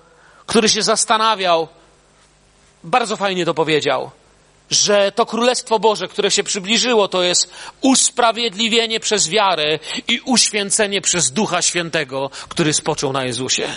[0.46, 1.68] który się zastanawiał,
[2.84, 4.12] bardzo fajnie to powiedział–
[4.74, 7.50] że to Królestwo Boże, które się przybliżyło, to jest
[7.82, 13.68] usprawiedliwienie przez wiarę i uświęcenie przez Ducha Świętego, który spoczął na Jezusie.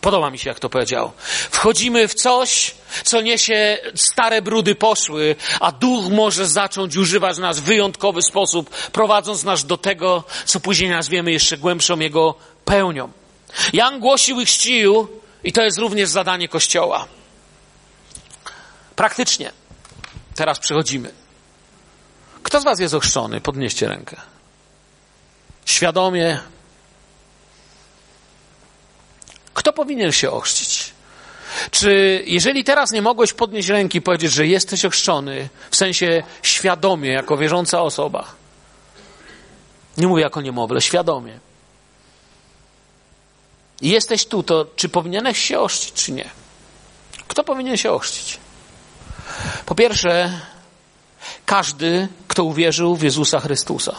[0.00, 1.12] Podoba mi się, jak to powiedział.
[1.50, 2.74] Wchodzimy w coś,
[3.04, 9.44] co niesie stare brudy poszły, a duch może zacząć używać nas w wyjątkowy sposób, prowadząc
[9.44, 13.12] nas do tego, co później nazwiemy jeszcze głębszą jego pełnią.
[13.72, 15.08] Jan głosił i chrzcił,
[15.44, 17.06] i to jest również zadanie Kościoła.
[18.96, 19.59] Praktycznie.
[20.40, 21.12] Teraz przechodzimy.
[22.42, 23.40] Kto z Was jest ochrzczony?
[23.40, 24.16] Podnieście rękę.
[25.64, 26.40] Świadomie.
[29.54, 30.92] Kto powinien się ochrzcić?
[31.70, 37.12] Czy jeżeli teraz nie mogłeś podnieść ręki i powiedzieć, że jesteś ochrzczony, w sensie świadomie,
[37.12, 38.34] jako wierząca osoba,
[39.96, 41.38] nie mówię jako niemowlę, świadomie,
[43.80, 46.30] i jesteś tu, to czy powinieneś się ochrzcić, czy nie?
[47.28, 48.39] Kto powinien się ochrzcić?
[49.66, 50.40] Po pierwsze,
[51.46, 53.94] każdy, kto uwierzył w Jezusa Chrystusa.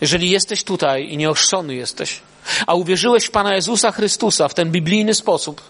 [0.00, 2.20] Jeżeli jesteś tutaj i nieochrzczony jesteś,
[2.66, 5.62] a uwierzyłeś w Pana Jezusa Chrystusa w ten biblijny sposób,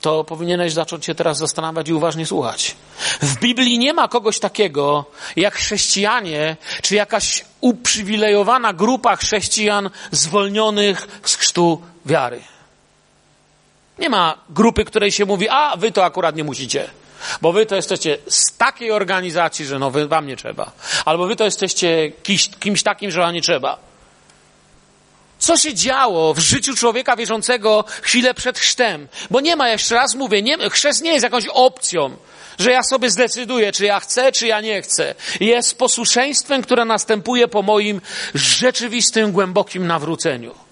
[0.00, 2.76] to powinieneś zacząć się teraz zastanawiać i uważnie słuchać.
[3.22, 5.04] W Biblii nie ma kogoś takiego
[5.36, 12.40] jak chrześcijanie, czy jakaś uprzywilejowana grupa chrześcijan zwolnionych z chrztu wiary.
[13.98, 16.90] Nie ma grupy, której się mówi, a wy to akurat nie musicie.
[17.40, 20.72] Bo wy to jesteście z takiej organizacji, że no wam nie trzeba.
[21.04, 23.78] Albo wy to jesteście kimś, kimś takim, że wam nie trzeba.
[25.38, 29.08] Co się działo w życiu człowieka wierzącego chwilę przed chrztem?
[29.30, 32.16] Bo nie ma, jeszcze raz mówię, nie, chrzest nie jest jakąś opcją,
[32.58, 35.14] że ja sobie zdecyduję, czy ja chcę, czy ja nie chcę.
[35.40, 38.00] Jest posłuszeństwem, które następuje po moim
[38.34, 40.67] rzeczywistym, głębokim nawróceniu.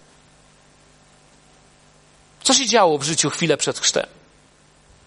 [2.46, 4.06] Co się działo w życiu chwilę przed chrztem?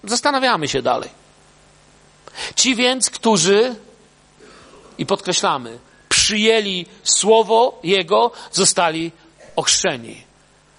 [0.03, 1.09] Zastanawiamy się dalej.
[2.55, 3.75] Ci więc, którzy,
[4.97, 9.11] i podkreślamy, przyjęli słowo Jego, zostali
[9.55, 10.23] ochrzczeni.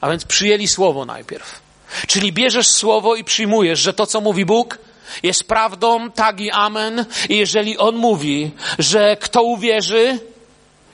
[0.00, 1.60] A więc przyjęli słowo najpierw.
[2.06, 4.78] Czyli bierzesz słowo i przyjmujesz, że to, co mówi Bóg,
[5.22, 7.04] jest prawdą, tak i amen.
[7.28, 10.18] I jeżeli On mówi, że kto uwierzy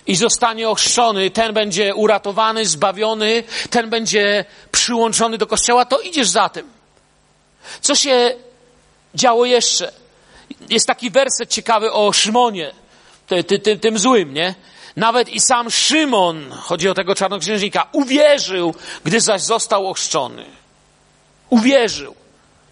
[0.07, 6.49] i zostanie ochrzczony, ten będzie uratowany, zbawiony, ten będzie przyłączony do kościoła, to idziesz za
[6.49, 6.71] tym.
[7.81, 8.35] Co się
[9.15, 9.93] działo jeszcze?
[10.69, 12.73] Jest taki werset ciekawy o Szymonie,
[13.27, 14.55] ty, ty, ty, tym złym, nie?
[14.97, 20.45] Nawet i sam Szymon, chodzi o tego czarnoksiężnika, uwierzył, gdy zaś został ochrzczony.
[21.51, 22.15] Uwierzył.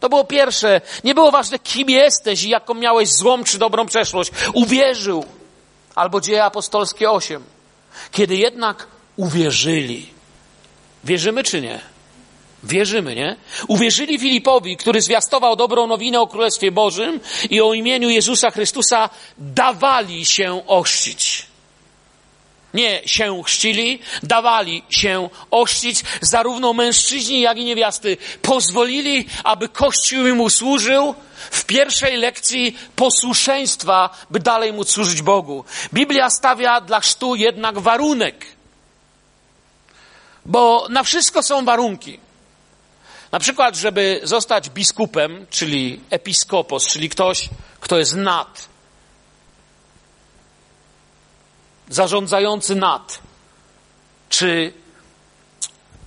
[0.00, 0.80] To było pierwsze.
[1.04, 4.30] Nie było ważne, kim jesteś i jaką miałeś złą czy dobrą przeszłość.
[4.52, 5.24] Uwierzył.
[5.94, 7.44] Albo dzieje apostolskie 8.
[8.12, 10.06] Kiedy jednak uwierzyli.
[11.04, 11.80] Wierzymy czy nie?
[12.64, 13.36] Wierzymy, nie?
[13.68, 20.26] Uwierzyli Filipowi, który zwiastował dobrą nowinę o Królestwie Bożym i o imieniu Jezusa Chrystusa dawali
[20.26, 21.46] się ochrzcić.
[22.74, 26.02] Nie się chrzcili, dawali się ochrzcić.
[26.20, 31.14] Zarówno mężczyźni, jak i niewiasty pozwolili, aby Kościół im usłużył
[31.50, 35.64] w pierwszej lekcji posłuszeństwa, by dalej móc służyć Bogu.
[35.92, 38.46] Biblia stawia dla chrztu jednak warunek.
[40.46, 42.20] Bo na wszystko są warunki.
[43.32, 47.48] Na przykład, żeby zostać biskupem, czyli episkopos, czyli ktoś,
[47.80, 48.68] kto jest nad,
[51.88, 53.18] zarządzający nad,
[54.28, 54.72] czy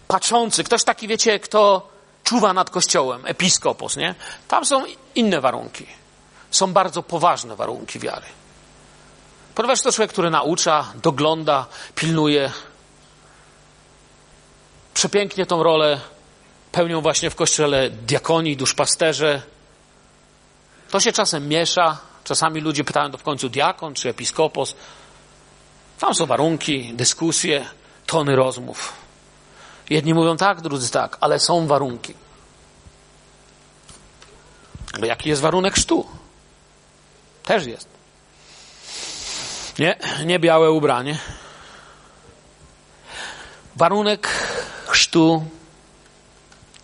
[0.07, 1.89] patrzący, ktoś taki, wiecie, kto
[2.23, 4.15] czuwa nad kościołem, episkopos, nie?
[4.47, 4.83] Tam są
[5.15, 5.85] inne warunki.
[6.51, 8.25] Są bardzo poważne warunki wiary.
[9.55, 12.51] Ponieważ to człowiek, który naucza, dogląda, pilnuje.
[14.93, 15.99] Przepięknie tą rolę
[16.71, 19.41] pełnią właśnie w kościele diakoni, duszpasterze.
[20.91, 21.97] To się czasem miesza.
[22.23, 24.75] Czasami ludzie pytają to w końcu diakon czy episkopos.
[25.99, 27.65] Tam są warunki, dyskusje,
[28.05, 28.93] tony rozmów.
[29.89, 32.13] Jedni mówią tak, drudzy tak, ale są warunki.
[34.93, 36.07] Ale jaki jest warunek chrztu?
[37.43, 37.87] Też jest.
[39.79, 41.19] Nie, nie białe ubranie.
[43.75, 44.27] Warunek
[44.87, 45.45] chrztu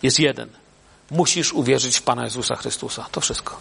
[0.04, 0.50] jest jeden.
[1.12, 3.06] Musisz uwierzyć w Pana Jezusa Chrystusa.
[3.12, 3.58] To wszystko.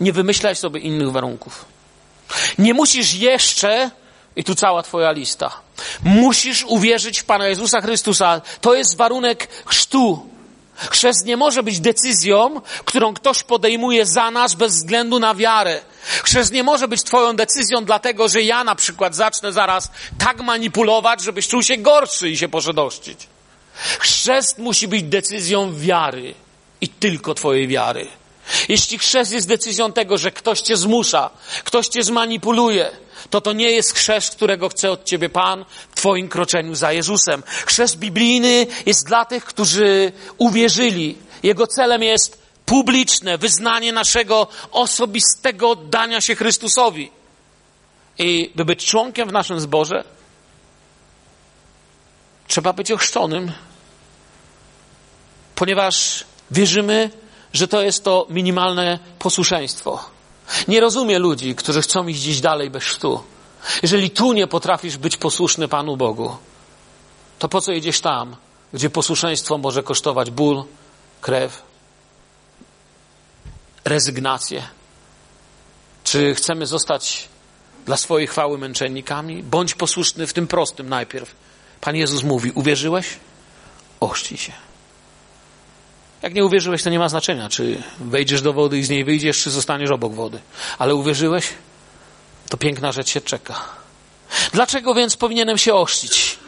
[0.00, 1.64] Nie wymyślaj sobie innych warunków.
[2.58, 3.90] Nie musisz jeszcze
[4.36, 5.50] i tu cała Twoja lista.
[6.02, 8.40] Musisz uwierzyć w Pana Jezusa Chrystusa.
[8.60, 10.28] To jest warunek chrztu.
[10.76, 15.80] Chrzest nie może być decyzją, którą ktoś podejmuje za nas bez względu na wiarę.
[16.22, 21.22] Chrzest nie może być Twoją decyzją, dlatego że ja na przykład zacznę zaraz tak manipulować,
[21.22, 22.90] żebyś czuł się gorszy i się poszedł
[23.98, 26.34] Chrzest musi być decyzją wiary
[26.80, 28.06] i tylko Twojej wiary.
[28.68, 31.30] Jeśli chrzest jest decyzją tego, że ktoś Cię zmusza,
[31.64, 32.90] ktoś Cię zmanipuluje,
[33.30, 37.42] to to nie jest chrzest, którego chce od ciebie Pan w twoim kroczeniu za Jezusem.
[37.66, 41.18] Chrzest biblijny jest dla tych, którzy uwierzyli.
[41.42, 47.10] Jego celem jest publiczne wyznanie naszego osobistego oddania się Chrystusowi.
[48.18, 50.04] I by być członkiem w naszym zborze,
[52.48, 53.52] trzeba być ochrzczonym,
[55.54, 57.10] ponieważ wierzymy,
[57.54, 60.04] że to jest to minimalne posłuszeństwo.
[60.68, 63.20] Nie rozumie ludzi, którzy chcą iść gdzieś dalej bez chrztu.
[63.82, 66.36] Jeżeli tu nie potrafisz być posłuszny Panu Bogu,
[67.38, 68.36] to po co jedziesz tam,
[68.72, 70.64] gdzie posłuszeństwo może kosztować ból,
[71.20, 71.62] krew,
[73.84, 74.62] rezygnację.
[76.04, 77.28] Czy chcemy zostać
[77.86, 79.42] dla swojej chwały męczennikami?
[79.42, 81.34] Bądź posłuszny w tym prostym najpierw.
[81.80, 83.06] Pan Jezus mówi: Uwierzyłeś?
[84.00, 84.63] Oszczij się.
[86.24, 89.42] Jak nie uwierzyłeś, to nie ma znaczenia, czy wejdziesz do wody i z niej wyjdziesz,
[89.42, 90.40] czy zostaniesz obok wody.
[90.78, 91.48] Ale uwierzyłeś,
[92.48, 93.64] to piękna rzecz się czeka.
[94.52, 96.38] Dlaczego więc powinienem się oszcić?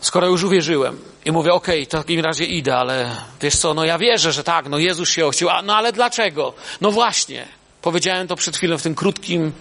[0.00, 3.74] Skoro już uwierzyłem i mówię, okej, okay, to w takim razie idę, ale wiesz co,
[3.74, 6.54] no ja wierzę, że tak, no Jezus się ościł, a no ale dlaczego?
[6.80, 7.48] No właśnie,
[7.82, 9.52] powiedziałem to przed chwilą w tym krótkim,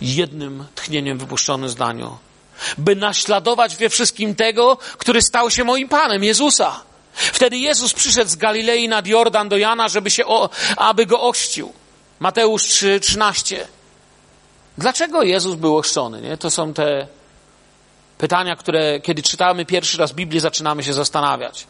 [0.00, 2.16] jednym tchnieniem wypuszczonym zdaniu.
[2.78, 6.80] By naśladować we wszystkim tego, który stał się moim Panem, Jezusa.
[7.14, 11.72] Wtedy Jezus przyszedł z Galilei nad Jordan do Jana, żeby się, o, aby go ościł.
[12.20, 13.66] Mateusz 3, 13.
[14.78, 16.20] Dlaczego Jezus był oszczony?
[16.20, 16.36] Nie?
[16.36, 17.06] To są te
[18.18, 21.66] pytania, które kiedy czytamy pierwszy raz Biblię, zaczynamy się zastanawiać.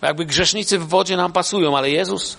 [0.00, 2.36] Bo jakby grzesznicy w wodzie nam pasują, ale Jezus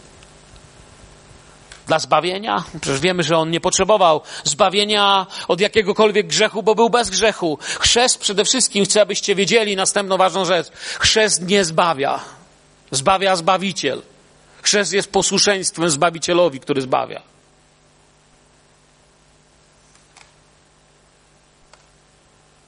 [1.88, 2.63] dla zbawienia?
[2.82, 7.58] Przecież wiemy, że on nie potrzebował zbawienia od jakiegokolwiek grzechu, bo był bez grzechu.
[7.80, 10.72] Chrzest przede wszystkim, chcę, abyście wiedzieli następną ważną rzecz.
[11.00, 12.20] Chrzest nie zbawia.
[12.91, 14.02] Zbawia Zbawiciel.
[14.62, 17.22] Chrzest jest posłuszeństwem Zbawicielowi, który zbawia.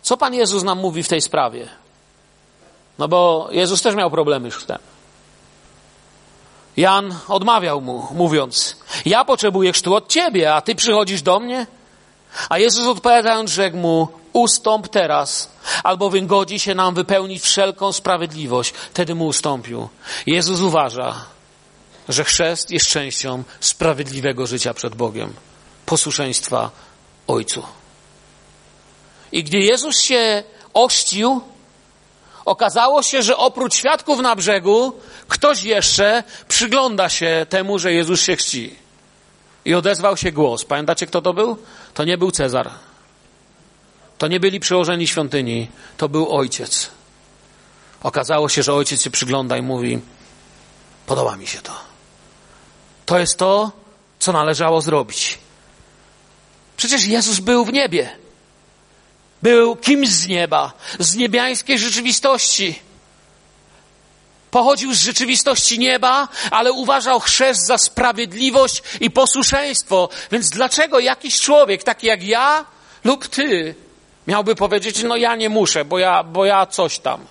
[0.02, 1.68] Co Pan Jezus nam mówi w tej sprawie?
[3.00, 4.93] No bo Jezus też miał problemy już wtedy.
[6.78, 11.68] Jan odmawiał mu, mówiąc: Ja potrzebuję chrztu od ciebie, a ty przychodzisz do mnie?
[12.50, 15.50] A Jezus odpowiadając, rzekł mu: Ustąp teraz,
[15.84, 18.74] albowiem godzi się nam wypełnić wszelką sprawiedliwość.
[18.74, 19.90] Wtedy mu ustąpił.
[20.26, 21.16] Jezus uważa,
[22.10, 25.34] że chrzest jest częścią sprawiedliwego życia przed Bogiem,
[25.86, 26.72] posłuszeństwa
[27.28, 27.64] Ojcu.
[29.32, 31.42] I gdy Jezus się ościł,
[32.46, 34.94] okazało się, że oprócz świadków na brzegu,
[35.28, 38.76] ktoś jeszcze przygląda się temu, że Jezus się chci.
[39.66, 40.66] I odezwał się głos.
[40.66, 41.58] Pamiętacie, kto to był?
[41.94, 42.70] To nie był Cezar.
[44.18, 45.68] To nie byli przełożeni świątyni.
[45.98, 46.90] To był ojciec.
[48.04, 50.00] Okazało się, że ojciec się przygląda i mówi:
[51.06, 51.72] Podoba mi się to.
[53.06, 53.72] To jest to,
[54.20, 55.40] co należało zrobić.
[56.78, 58.23] Przecież Jezus był w niebie.
[59.44, 62.80] Był kimś z nieba, z niebiańskiej rzeczywistości.
[64.52, 70.10] Pochodził z rzeczywistości nieba, ale uważał chrzest za sprawiedliwość i posłuszeństwo.
[70.32, 72.66] Więc dlaczego jakiś człowiek, taki jak ja
[73.04, 73.76] lub ty,
[74.28, 77.26] miałby powiedzieć, no ja nie muszę, bo ja, bo ja coś tam.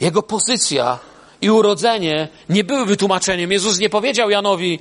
[0.00, 0.98] Jego pozycja
[1.40, 3.52] i urodzenie nie były wytłumaczeniem.
[3.52, 4.78] Jezus nie powiedział Janowi,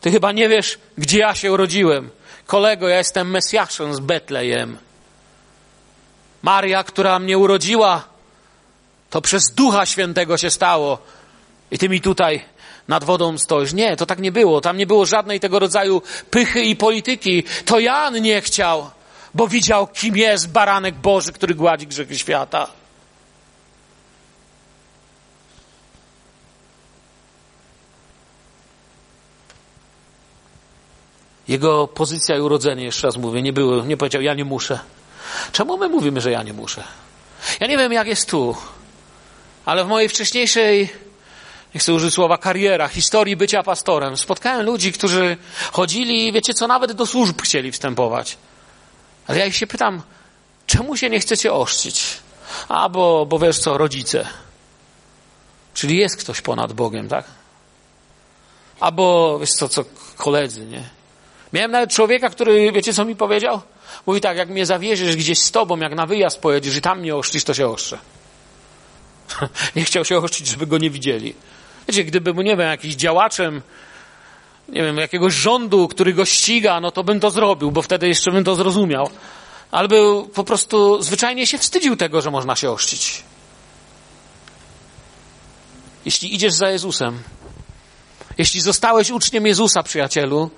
[0.00, 2.10] ty chyba nie wiesz, gdzie ja się urodziłem.
[2.46, 4.78] Kolego, ja jestem Mesjaszem z Betlejem.
[6.42, 8.04] Maria, która mnie urodziła,
[9.10, 10.98] to przez Ducha Świętego się stało.
[11.70, 12.44] I ty mi tutaj
[12.88, 13.72] nad wodą stoisz.
[13.72, 14.60] Nie, to tak nie było.
[14.60, 17.44] Tam nie było żadnej tego rodzaju pychy i polityki.
[17.64, 18.90] To Jan nie chciał,
[19.34, 22.68] bo widział, kim jest baranek Boży, który gładzi grzechy świata.
[31.48, 34.78] Jego pozycja i urodzenie, jeszcze raz mówię, nie było, nie powiedział, ja nie muszę.
[35.52, 36.84] Czemu my mówimy, że ja nie muszę?
[37.60, 38.56] Ja nie wiem, jak jest tu,
[39.64, 40.88] ale w mojej wcześniejszej,
[41.74, 45.36] nie chcę użyć słowa kariera, historii bycia pastorem, spotkałem ludzi, którzy
[45.72, 48.36] chodzili, wiecie co, nawet do służb chcieli wstępować.
[49.26, 50.02] Ale ja ich się pytam,
[50.66, 52.04] czemu się nie chcecie oszcić?
[52.68, 54.26] A, bo, bo wiesz co, rodzice.
[55.74, 57.24] Czyli jest ktoś ponad Bogiem, tak?
[58.80, 59.84] Albo, wiesz co, co
[60.16, 60.88] koledzy, nie?
[61.54, 63.60] Miałem nawet człowieka, który, wiecie co mi powiedział?
[64.06, 67.16] Mówi tak, jak mnie zawieziesz gdzieś z tobą, jak na wyjazd pojedziesz i tam mnie
[67.16, 67.98] oszczysz, to się oszczę.
[69.76, 71.34] nie chciał się oszczyć, żeby go nie widzieli.
[71.88, 73.62] Wiecie, gdyby nie wiem, jakiś działaczem,
[74.68, 78.30] nie wiem, jakiegoś rządu, który go ściga, no to bym to zrobił, bo wtedy jeszcze
[78.30, 79.10] bym to zrozumiał.
[79.70, 83.22] Ale był po prostu zwyczajnie się wstydził tego, że można się oszczyć.
[86.04, 87.22] Jeśli idziesz za Jezusem,
[88.38, 90.50] jeśli zostałeś uczniem Jezusa, przyjacielu,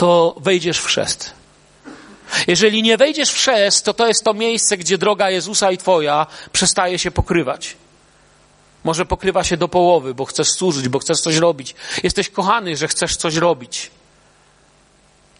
[0.00, 1.32] to wejdziesz w chrzest.
[2.46, 6.26] Jeżeli nie wejdziesz w chrzest, to to jest to miejsce, gdzie droga Jezusa i Twoja
[6.52, 7.76] przestaje się pokrywać.
[8.84, 11.74] Może pokrywa się do połowy, bo chcesz służyć, bo chcesz coś robić.
[12.02, 13.90] Jesteś kochany, że chcesz coś robić.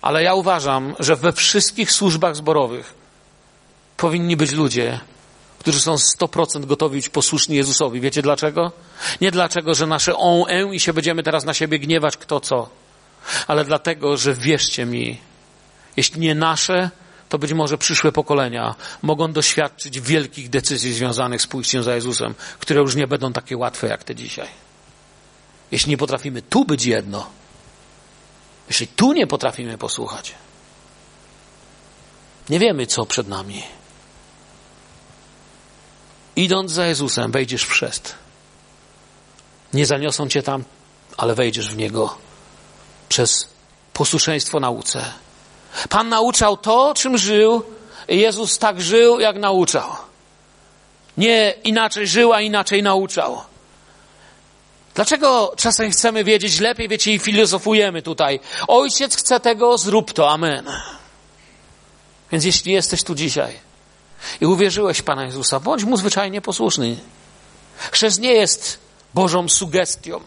[0.02, 2.94] Ale ja uważam, że we wszystkich służbach zborowych
[3.96, 5.00] powinni być ludzie,
[5.58, 8.00] którzy są 100% gotowi być posłuszni Jezusowi.
[8.00, 8.72] Wiecie dlaczego?
[9.20, 12.79] Nie dlaczego, że nasze on, i się będziemy teraz na siebie gniewać, kto co
[13.46, 15.20] ale dlatego, że wierzcie mi,
[15.96, 16.90] jeśli nie nasze,
[17.28, 22.80] to być może przyszłe pokolenia mogą doświadczyć wielkich decyzji związanych z pójściem za Jezusem, które
[22.80, 24.48] już nie będą takie łatwe jak te dzisiaj.
[25.70, 27.30] Jeśli nie potrafimy tu być jedno,
[28.68, 30.34] jeśli tu nie potrafimy posłuchać,
[32.50, 33.62] nie wiemy, co przed nami.
[36.36, 38.14] Idąc za Jezusem, wejdziesz w chrzest.
[39.74, 40.64] Nie zaniosą cię tam,
[41.16, 42.18] ale wejdziesz w niego
[43.10, 43.48] przez
[43.92, 45.04] posłuszeństwo nauce.
[45.88, 47.62] Pan nauczał to, czym żył.
[48.08, 49.90] Jezus tak żył, jak nauczał.
[51.16, 53.42] Nie inaczej żył, a inaczej nauczał.
[54.94, 58.40] Dlaczego czasem chcemy wiedzieć lepiej, wiecie, i filozofujemy tutaj?
[58.68, 60.66] Ojciec chce tego, zrób to, amen.
[62.32, 63.58] Więc jeśli jesteś tu dzisiaj
[64.40, 66.96] i uwierzyłeś Pana Jezusa, bądź mu zwyczajnie posłuszny.
[67.90, 68.78] Chrzest nie jest
[69.14, 70.20] Bożą sugestią.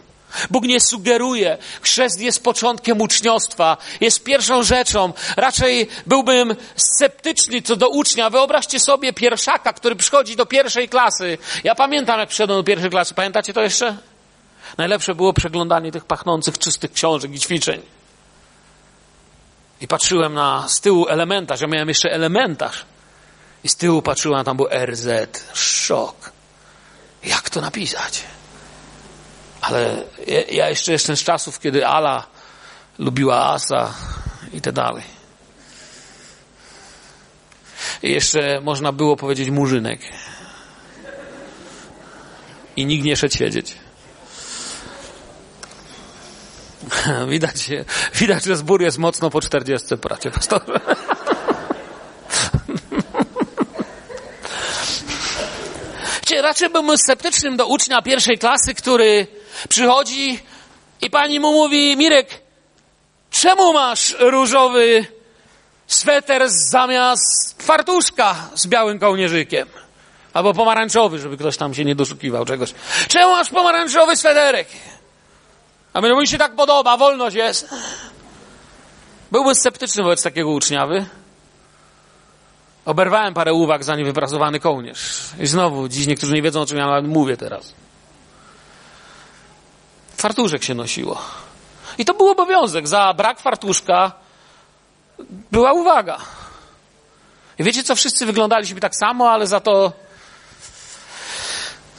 [0.50, 1.58] Bóg nie sugeruje.
[1.82, 5.12] Chrzest jest początkiem uczniostwa, jest pierwszą rzeczą.
[5.36, 8.30] Raczej byłbym sceptyczny co do ucznia.
[8.30, 11.38] Wyobraźcie sobie pierwszaka, który przychodzi do pierwszej klasy.
[11.64, 13.14] Ja pamiętam, jak przyszedłem do pierwszej klasy.
[13.14, 13.96] Pamiętacie to jeszcze?
[14.78, 17.82] Najlepsze było przeglądanie tych pachnących, czystych książek i ćwiczeń.
[19.80, 21.60] I patrzyłem na z tyłu elementarz.
[21.60, 22.84] Ja miałem jeszcze elementarz.
[23.64, 25.08] I z tyłu patrzyłem, tam był RZ.
[25.54, 26.32] Szok.
[27.24, 28.22] Jak to napisać?
[29.68, 30.04] Ale
[30.50, 32.26] ja jeszcze jestem z czasów, kiedy Ala
[32.98, 33.94] lubiła Asa
[34.52, 35.02] i tak dalej.
[38.02, 40.00] I jeszcze można było powiedzieć murzynek.
[42.76, 43.74] I nikt nie szedł siedzieć.
[47.28, 47.70] Widać,
[48.14, 50.80] widać, że zbór jest mocno po czterdziestce, bracie pastorze.
[56.42, 59.26] Raczej byłbym sceptycznym do ucznia pierwszej klasy, który
[59.68, 60.40] przychodzi
[61.00, 62.40] i pani mu mówi, Mirek,
[63.30, 65.06] czemu masz różowy
[65.86, 69.68] sweter zamiast fartuszka z białym kołnierzykiem?
[70.34, 72.74] Albo pomarańczowy, żeby ktoś tam się nie doszukiwał czegoś.
[73.08, 74.68] Czemu masz pomarańczowy sweterek?
[75.92, 77.68] A my, no mi się tak podoba, wolność jest.
[79.32, 81.06] Byłbym sceptyczny wobec takiego uczniawy.
[82.84, 85.20] Oberwałem parę uwag, zanim wypracowany kołnierz.
[85.40, 87.74] I znowu, dziś niektórzy nie wiedzą, o czym ja mówię teraz.
[90.16, 91.20] Fartuszek się nosiło.
[91.98, 92.88] I to był obowiązek.
[92.88, 94.12] Za brak fartuszka
[95.52, 96.18] była uwaga.
[97.58, 97.94] I wiecie co?
[97.94, 99.92] Wszyscy wyglądaliśmy tak samo, ale za to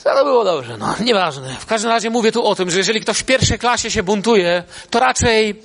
[0.04, 0.78] za to było dobrze.
[0.78, 1.56] No, nieważne.
[1.60, 4.64] W każdym razie mówię tu o tym, że jeżeli ktoś w pierwszej klasie się buntuje,
[4.90, 5.62] to raczej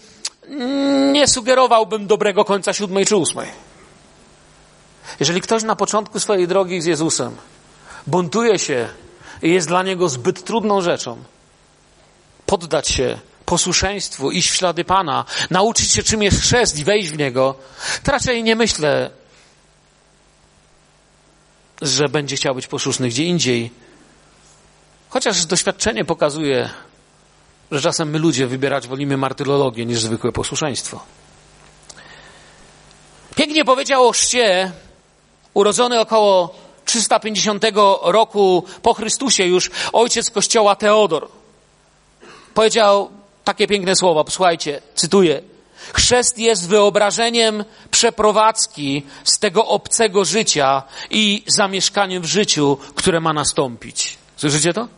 [1.12, 3.48] nie sugerowałbym dobrego końca siódmej czy ósmej.
[5.20, 7.36] Jeżeli ktoś na początku swojej drogi z Jezusem
[8.06, 8.88] buntuje się
[9.42, 11.16] i jest dla niego zbyt trudną rzeczą,
[12.50, 17.18] poddać się posłuszeństwu, iść w ślady Pana, nauczyć się, czym jest chrzest i wejść w
[17.18, 17.54] niego,
[18.02, 19.10] to raczej nie myślę,
[21.82, 23.70] że będzie chciał być posłuszny gdzie indziej.
[25.08, 26.70] Chociaż doświadczenie pokazuje,
[27.70, 31.00] że czasem my ludzie wybierać wolimy martyrologię niż zwykłe posłuszeństwo.
[33.36, 34.72] Pięknie powiedział o chrzcie,
[35.54, 37.64] urodzony około 350
[38.02, 41.39] roku po Chrystusie już ojciec kościoła Teodor
[42.54, 43.10] powiedział
[43.44, 44.24] takie piękne słowa.
[44.24, 45.42] Posłuchajcie, cytuję.
[45.92, 54.18] Chrzest jest wyobrażeniem przeprowadzki z tego obcego życia i zamieszkaniem w życiu, które ma nastąpić.
[54.36, 54.88] Słyszycie to?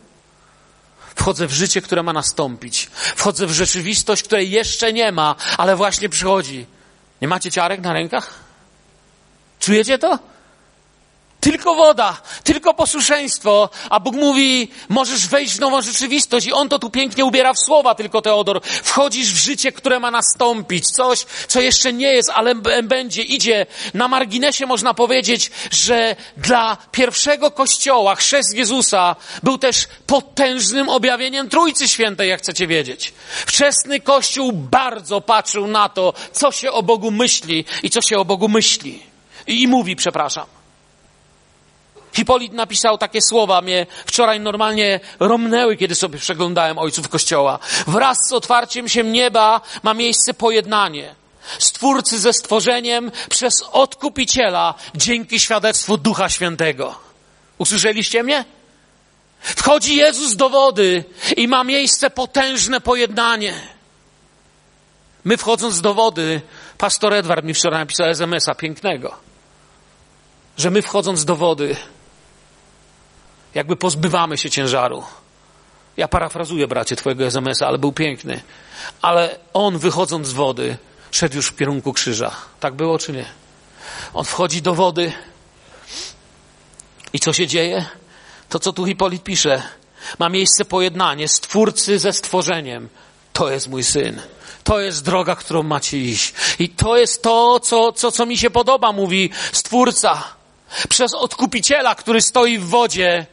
[1.15, 2.89] Wchodzę w życie, które ma nastąpić.
[3.15, 6.65] Wchodzę w rzeczywistość, której jeszcze nie ma, ale właśnie przychodzi.
[7.21, 8.33] Nie macie ciarek na rękach?
[9.59, 10.19] Czujecie to?
[11.43, 16.79] Tylko woda, tylko posłuszeństwo, a Bóg mówi, możesz wejść w nową rzeczywistość i On to
[16.79, 18.61] tu pięknie ubiera w słowa, tylko Teodor.
[18.63, 23.65] Wchodzisz w życie, które ma nastąpić, coś, co jeszcze nie jest, ale będzie, idzie.
[23.93, 31.87] Na marginesie można powiedzieć, że dla pierwszego kościoła chrzest Jezusa był też potężnym objawieniem Trójcy
[31.87, 33.13] Świętej, jak chcecie wiedzieć.
[33.45, 38.25] Wczesny Kościół bardzo patrzył na to, co się o Bogu myśli i co się o
[38.25, 39.03] Bogu myśli.
[39.47, 40.62] I, i mówi, przepraszam.
[42.13, 47.59] Hipolit napisał takie słowa, mnie wczoraj normalnie romnęły, kiedy sobie przeglądałem ojców kościoła.
[47.87, 51.15] Wraz z otwarciem się nieba ma miejsce pojednanie.
[51.59, 56.95] Stwórcy ze stworzeniem przez odkupiciela dzięki świadectwu Ducha Świętego.
[57.57, 58.45] Usłyszeliście mnie?
[59.39, 61.03] Wchodzi Jezus do wody
[61.37, 63.53] i ma miejsce potężne pojednanie.
[65.23, 66.41] My wchodząc do wody,
[66.77, 69.15] pastor Edward mi wczoraj napisał SMS-a pięknego,
[70.57, 71.75] że my wchodząc do wody,
[73.53, 75.03] jakby pozbywamy się ciężaru.
[75.97, 78.41] Ja parafrazuję, bracie, twojego SMS-a, ale był piękny.
[79.01, 80.77] Ale on, wychodząc z wody,
[81.11, 82.31] szedł już w kierunku krzyża.
[82.59, 83.25] Tak było czy nie?
[84.13, 85.13] On wchodzi do wody.
[87.13, 87.85] I co się dzieje?
[88.49, 89.63] To, co tu Hipolit pisze.
[90.19, 92.89] Ma miejsce pojednanie stwórcy ze stworzeniem.
[93.33, 94.21] To jest mój syn.
[94.63, 96.33] To jest droga, którą macie iść.
[96.59, 100.23] I to jest to, co, co, co mi się podoba, mówi Stwórca.
[100.89, 103.25] Przez odkupiciela, który stoi w wodzie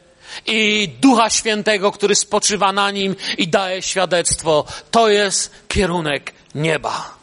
[0.47, 4.65] i Ducha Świętego, który spoczywa na nim i daje świadectwo.
[4.91, 7.15] To jest kierunek nieba.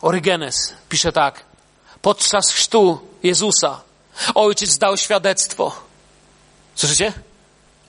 [0.00, 1.44] Orygenes pisze tak.
[2.02, 3.80] Podczas chrztu Jezusa
[4.34, 5.76] ojciec dał świadectwo.
[6.74, 7.12] Słyszycie?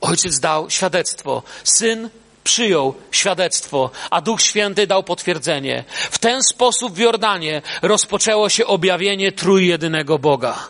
[0.01, 1.43] Ojciec dał świadectwo.
[1.63, 2.09] Syn
[2.43, 5.83] przyjął świadectwo, a Duch Święty dał potwierdzenie.
[6.11, 10.69] W ten sposób w Jordanie rozpoczęło się objawienie trójjedynego Boga.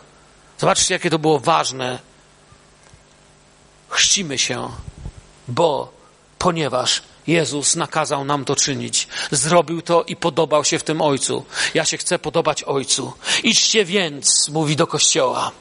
[0.60, 1.98] Zobaczcie, jakie to było ważne.
[3.88, 4.68] Chrzcimy się,
[5.48, 5.92] bo
[6.38, 9.08] ponieważ Jezus nakazał nam to czynić.
[9.30, 11.44] Zrobił to i podobał się w tym Ojcu.
[11.74, 13.12] Ja się chcę podobać Ojcu.
[13.42, 15.52] Idźcie więc, mówi do Kościoła.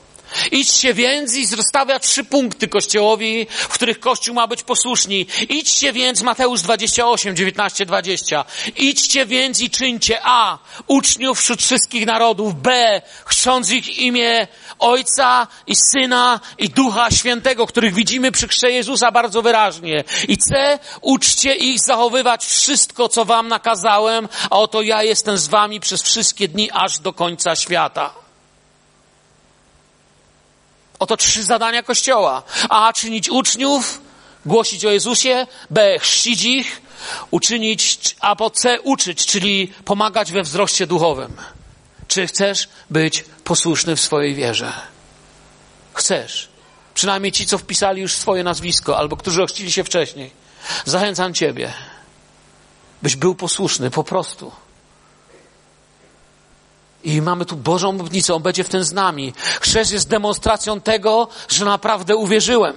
[0.51, 5.27] Idźcie więc i zostawia trzy punkty Kościołowi, w których Kościół ma być posłuszni.
[5.49, 8.45] Idźcie więc, Mateusz 28, 19, 20.
[8.75, 10.57] Idźcie więc i czyńcie A.
[10.87, 12.61] Uczniów wśród wszystkich narodów.
[12.61, 13.01] B.
[13.25, 14.47] Chrząc ich imię
[14.79, 20.03] Ojca i Syna i Ducha Świętego, których widzimy przy krze Jezusa bardzo wyraźnie.
[20.27, 20.79] I C.
[21.01, 26.47] Uczcie ich zachowywać wszystko, co wam nakazałem, a oto ja jestem z wami przez wszystkie
[26.47, 28.28] dni aż do końca świata.
[30.99, 32.43] Oto trzy zadania Kościoła.
[32.69, 32.93] A.
[32.93, 34.01] Czynić uczniów,
[34.45, 35.47] głosić o Jezusie.
[35.69, 35.99] B.
[35.99, 36.81] Chrzcić ich,
[37.31, 38.81] uczynić, a po C.
[38.81, 41.33] Uczyć, czyli pomagać we wzroście duchowym.
[42.07, 44.73] Czy chcesz być posłuszny w swojej wierze?
[45.93, 46.49] Chcesz.
[46.93, 50.31] Przynajmniej ci, co wpisali już swoje nazwisko, albo którzy ochrzcili się wcześniej.
[50.85, 51.73] Zachęcam Ciebie,
[53.01, 54.51] byś był posłuszny po prostu.
[57.03, 59.33] I mamy tu Bożą obietnicę, On będzie w tym z nami.
[59.61, 62.73] Chrzest jest demonstracją tego, że naprawdę uwierzyłem.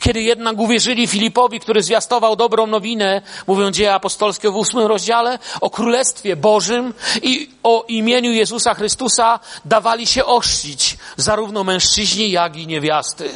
[0.00, 5.70] Kiedy jednak uwierzyli Filipowi, który zwiastował dobrą nowinę, mówią dzieje apostolskie w ósmym rozdziale, o
[5.70, 13.30] Królestwie Bożym i o imieniu Jezusa Chrystusa, dawali się oszcić zarówno mężczyźni, jak i niewiasty.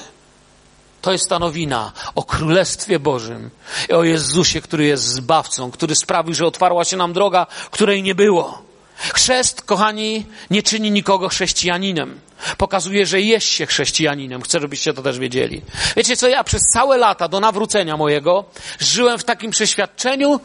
[1.03, 3.51] To jest ta nowina o Królestwie Bożym
[3.89, 8.15] i o Jezusie, który jest zbawcą, który sprawił, że otwarła się nam droga, której nie
[8.15, 8.70] było.
[9.01, 12.21] Chrzest, kochani, nie czyni nikogo chrześcijaninem.
[12.57, 14.43] Pokazuje, że jest się chrześcijaninem.
[14.43, 15.63] Chcę, żebyście to też wiedzieli.
[15.97, 18.45] Wiecie co, ja przez całe lata do nawrócenia mojego
[18.79, 20.41] żyłem w takim przeświadczeniu,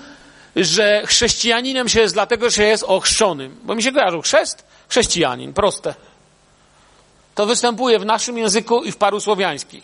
[0.55, 3.57] że chrześcijaninem się jest dlatego, że jest ochrzczonym.
[3.63, 5.95] Bo mi się kojarzył chrzest, chrześcijanin, proste.
[7.35, 9.83] To występuje w naszym języku i w paru słowiańskich.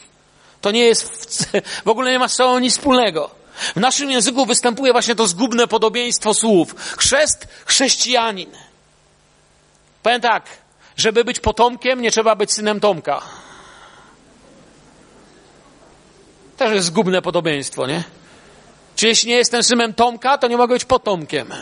[0.61, 1.51] To nie jest, w,
[1.85, 3.40] w ogóle nie ma z sobą nic wspólnego.
[3.75, 6.75] W naszym języku występuje właśnie to zgubne podobieństwo słów.
[6.97, 8.51] Chrzest, chrześcijanin.
[10.03, 10.43] Powiem tak,
[10.97, 13.21] żeby być potomkiem, nie trzeba być synem Tomka.
[16.57, 18.03] Też jest zgubne podobieństwo, nie?
[18.95, 21.53] Czy jeśli nie jestem synem Tomka, to nie mogę być potomkiem.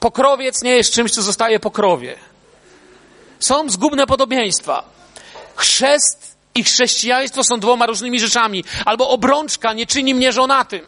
[0.00, 2.18] Pokrowiec nie jest czymś, co zostaje po krowie.
[3.40, 4.84] Są zgubne podobieństwa.
[5.56, 6.27] Chrzest
[6.58, 8.64] i chrześcijaństwo są dwoma różnymi rzeczami.
[8.84, 10.86] Albo obrączka nie czyni mnie żonatym.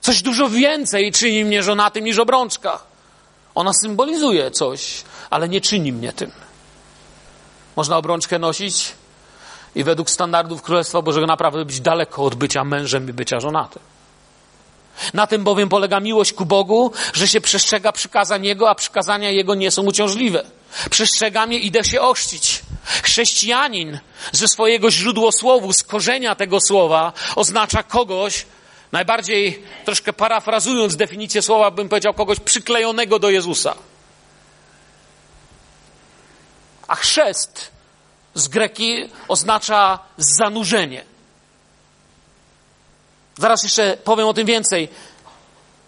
[0.00, 2.78] Coś dużo więcej czyni mnie żonatym niż obrączka.
[3.54, 6.30] Ona symbolizuje coś, ale nie czyni mnie tym.
[7.76, 8.92] Można obrączkę nosić
[9.74, 13.82] i według standardów Królestwa Bożego naprawdę być daleko od bycia mężem i bycia żonatym.
[15.14, 19.54] Na tym bowiem polega miłość ku Bogu, że się przestrzega przykazań Jego, a przykazania Jego
[19.54, 20.44] nie są uciążliwe.
[20.90, 22.62] Przestrzegam je, idę się ościć.
[23.02, 23.98] Chrześcijanin
[24.32, 28.46] ze swojego źródłosłowu, z korzenia tego słowa oznacza kogoś,
[28.92, 33.74] najbardziej troszkę parafrazując definicję słowa, bym powiedział kogoś przyklejonego do Jezusa.
[36.88, 37.70] A chrzest
[38.34, 41.13] z greki oznacza zanurzenie.
[43.38, 44.88] Zaraz jeszcze powiem o tym więcej,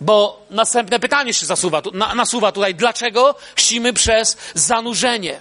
[0.01, 1.83] bo następne pytanie się zasuwa,
[2.15, 2.75] nasuwa tutaj.
[2.75, 5.41] Dlaczego chrzcimy przez zanurzenie?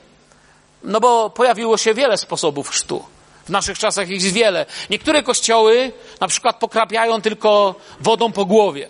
[0.83, 3.05] No bo pojawiło się wiele sposobów chrztu.
[3.45, 4.65] W naszych czasach ich jest wiele.
[4.89, 8.89] Niektóre kościoły na przykład pokrapiają tylko wodą po głowie.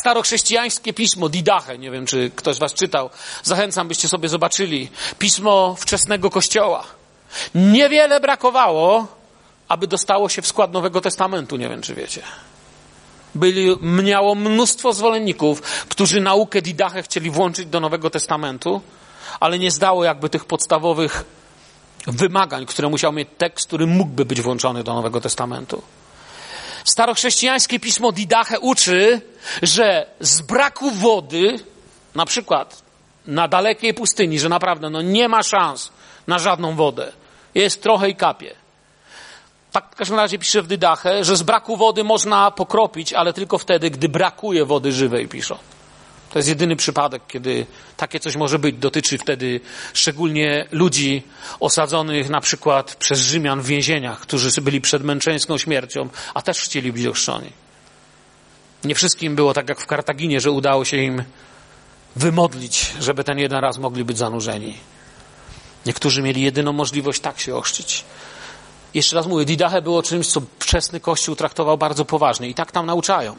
[0.00, 3.10] Starochrześcijańskie pismo Didache, nie wiem czy ktoś Was czytał,
[3.42, 4.90] zachęcam byście sobie zobaczyli.
[5.18, 6.84] Pismo wczesnego kościoła.
[7.54, 9.06] Niewiele brakowało,
[9.68, 12.22] aby dostało się w skład Nowego Testamentu, nie wiem czy wiecie.
[13.34, 18.80] Byli, miało mnóstwo zwolenników, którzy naukę Didache chcieli włączyć do Nowego Testamentu,
[19.40, 21.24] ale nie zdało jakby tych podstawowych
[22.06, 25.82] wymagań, które musiał mieć tekst, który mógłby być włączony do Nowego Testamentu.
[26.84, 29.20] Starochrześcijańskie pismo Didache uczy,
[29.62, 31.58] że z braku wody,
[32.14, 32.82] na przykład
[33.26, 35.90] na dalekiej pustyni, że naprawdę no nie ma szans
[36.26, 37.12] na żadną wodę,
[37.54, 38.63] jest trochę i kapie.
[39.74, 43.58] Tak w każdym razie pisze w Dydachę, że z braku wody można pokropić, ale tylko
[43.58, 45.58] wtedy, gdy brakuje wody żywej, piszą.
[46.30, 47.66] To jest jedyny przypadek, kiedy
[47.96, 48.76] takie coś może być.
[48.76, 49.60] Dotyczy wtedy
[49.94, 51.22] szczególnie ludzi
[51.60, 56.92] osadzonych na przykład przez Rzymian w więzieniach, którzy byli przed męczeńską śmiercią, a też chcieli
[56.92, 57.50] być ochrzczeni.
[58.84, 61.24] Nie wszystkim było tak jak w Kartaginie, że udało się im
[62.16, 64.76] wymodlić, żeby ten jeden raz mogli być zanurzeni.
[65.86, 68.04] Niektórzy mieli jedyną możliwość tak się ochrzcić.
[68.94, 72.86] Jeszcze raz mówię, Didache było czymś, co wczesny Kościół traktował bardzo poważnie i tak tam
[72.86, 73.36] nauczają.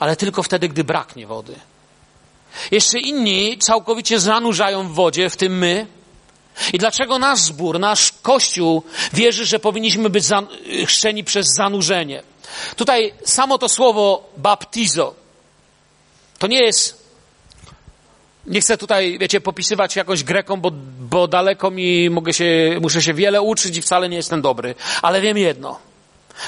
[0.00, 1.54] Ale tylko wtedy, gdy braknie wody.
[2.70, 5.86] Jeszcze inni całkowicie zanurzają w wodzie, w tym my.
[6.72, 8.82] I dlaczego nasz zbór, nasz Kościół
[9.12, 10.24] wierzy, że powinniśmy być
[10.86, 12.22] chrzczeni przez zanurzenie?
[12.76, 15.14] Tutaj samo to słowo baptizo
[16.38, 17.03] to nie jest.
[18.46, 20.70] Nie chcę tutaj, wiecie, popisywać jakoś Grekom, bo,
[21.00, 24.74] bo daleko mi mogę się, muszę się wiele uczyć i wcale nie jestem dobry.
[25.02, 25.78] Ale wiem jedno,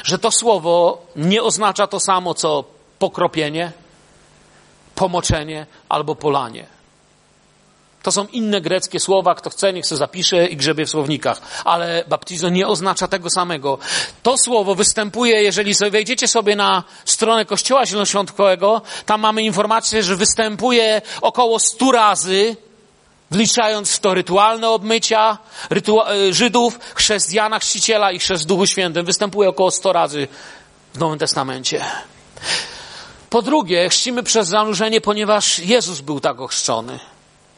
[0.04, 2.64] że to słowo nie oznacza to samo, co
[2.98, 3.72] pokropienie,
[4.94, 6.75] pomoczenie albo polanie.
[8.06, 11.40] To są inne greckie słowa, kto chce, niech se zapisze i grzebie w słownikach.
[11.64, 13.78] Ale baptizo nie oznacza tego samego.
[14.22, 21.02] To słowo występuje, jeżeli wejdziecie sobie na stronę Kościoła Zielonoświątkowego, tam mamy informację, że występuje
[21.20, 22.56] około stu razy,
[23.30, 25.38] wliczając w to rytualne obmycia
[25.70, 29.06] rytua- e, Żydów, chrzest Jana Chrzciciela i chrzest Duchu Świętym.
[29.06, 30.28] Występuje około sto razy
[30.94, 31.84] w Nowym Testamencie.
[33.30, 36.98] Po drugie, chrzcimy przez zanurzenie, ponieważ Jezus był tak ochrzczony.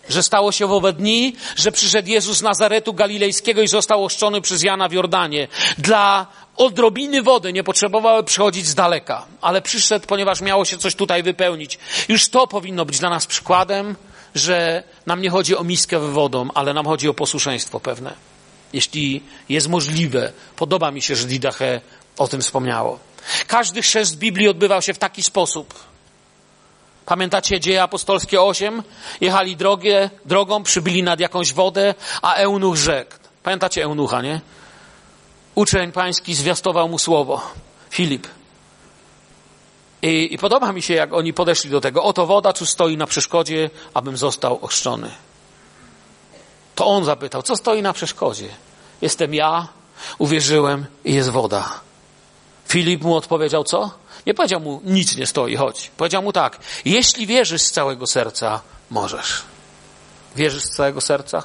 [0.08, 4.40] Że stało się w owe dni, że przyszedł Jezus z Nazaretu Galilejskiego i został ochrzczony
[4.40, 5.48] przez Jana w Jordanie.
[5.78, 11.22] Dla odrobiny wody nie potrzebowały przychodzić z daleka, ale przyszedł, ponieważ miało się coś tutaj
[11.22, 11.78] wypełnić.
[12.08, 13.96] Już to powinno być dla nas przykładem,
[14.34, 18.14] że nam nie chodzi o miskę wodą, ale nam chodzi o posłuszeństwo pewne.
[18.72, 21.80] Jeśli jest możliwe, podoba mi się, że Didache
[22.18, 22.98] o tym wspomniało.
[23.46, 25.74] Każdy chrzest w Biblii odbywał się w taki sposób.
[27.08, 28.82] Pamiętacie dzieje apostolskie 8?
[29.20, 33.12] Jechali drogie, drogą, przybyli nad jakąś wodę, a eunuch rzekł.
[33.42, 34.40] Pamiętacie eunucha, nie?
[35.54, 37.40] Uczeń pański zwiastował mu słowo.
[37.90, 38.28] Filip.
[40.02, 42.02] I, I, podoba mi się, jak oni podeszli do tego.
[42.02, 45.10] Oto woda, tu stoi na przeszkodzie, abym został ochrzczony.
[46.74, 48.48] To on zapytał, co stoi na przeszkodzie?
[49.02, 49.68] Jestem ja,
[50.18, 51.80] uwierzyłem i jest woda.
[52.66, 53.90] Filip mu odpowiedział co?
[54.28, 55.90] Nie powiedział mu, nic nie stoi, chodź.
[55.96, 58.60] Powiedział mu tak, jeśli wierzysz z całego serca,
[58.90, 59.42] możesz.
[60.36, 61.42] Wierzysz z całego serca?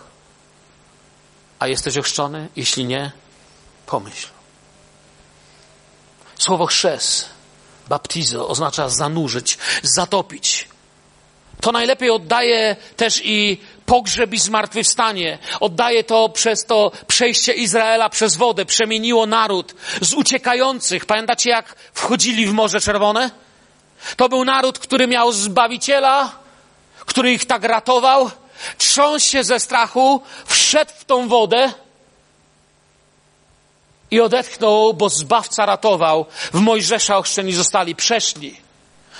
[1.60, 2.50] A jesteś ochrzczony?
[2.56, 3.12] Jeśli nie,
[3.86, 4.28] pomyśl.
[6.38, 7.30] Słowo chrzest,
[7.90, 10.68] baptizo, oznacza zanurzyć, zatopić.
[11.64, 15.38] To najlepiej oddaje też i pogrzeb i zmartwychwstanie.
[15.60, 18.66] Oddaje to przez to przejście Izraela przez wodę.
[18.66, 21.06] Przemieniło naród z uciekających.
[21.06, 23.32] Pamiętacie, jak wchodzili w Morze Czerwone?
[24.18, 26.32] To był naród, który miał Zbawiciela,
[27.00, 28.32] który ich tak ratował.
[28.78, 31.74] Trząsł się ze strachu, wszedł w tą wodę
[34.12, 36.26] i odetchnął, bo Zbawca ratował.
[36.54, 38.64] W Mojżesza ochrzczeni zostali, przeszli.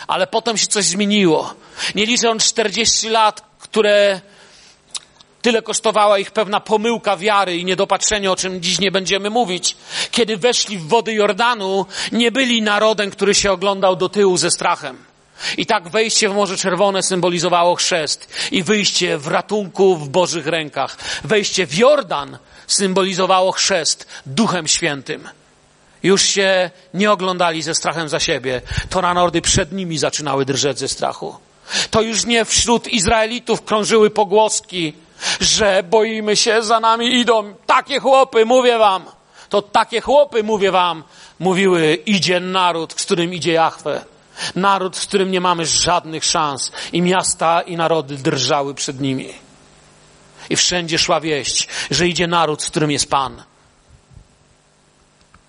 [0.08, 1.54] Ale potem się coś zmieniło.
[1.96, 4.22] Nie licząc 40 lat, które
[5.44, 9.76] Tyle kosztowała ich pewna pomyłka wiary i niedopatrzenie, o czym dziś nie będziemy mówić.
[10.12, 14.98] Kiedy weszli w wody Jordanu, nie byli narodem, który się oglądał do tyłu ze strachem.
[15.58, 20.98] I tak wejście w Morze Czerwone symbolizowało chrzest i wyjście w ratunku w Bożych rękach.
[21.24, 22.38] Wejście w Jordan
[22.68, 25.30] symbolizowało chrzest Duchem Świętym.
[26.04, 28.62] Już się nie oglądali ze strachem za siebie.
[28.90, 31.36] To narody przed nimi zaczynały drżeć ze strachu.
[31.92, 34.94] To już nie wśród Izraelitów krążyły pogłoski,
[35.40, 37.54] że boimy się, za nami idą.
[37.66, 39.06] Takie chłopy, mówię wam.
[39.50, 41.04] To takie chłopy, mówię wam,
[41.40, 44.06] mówiły, idzie naród, z którym idzie Jachwę.
[44.56, 46.72] Naród, z którym nie mamy żadnych szans.
[46.92, 49.30] I miasta i narody drżały przed nimi.
[50.50, 53.44] I wszędzie szła wieść, że idzie naród, z którym jest Pan.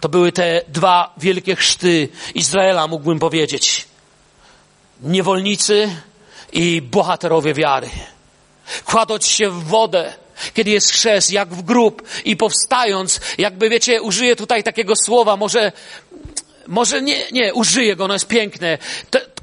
[0.05, 3.87] To były te dwa wielkie chrzty Izraela, mógłbym powiedzieć.
[5.01, 5.97] Niewolnicy
[6.53, 7.91] i bohaterowie wiary
[8.85, 10.15] kładąc się w wodę,
[10.55, 15.73] kiedy jest chrzest, jak w grób i powstając, jakby wiecie, użyję tutaj takiego słowa, może,
[16.67, 18.79] może nie, nie, użyję go, ono jest piękne.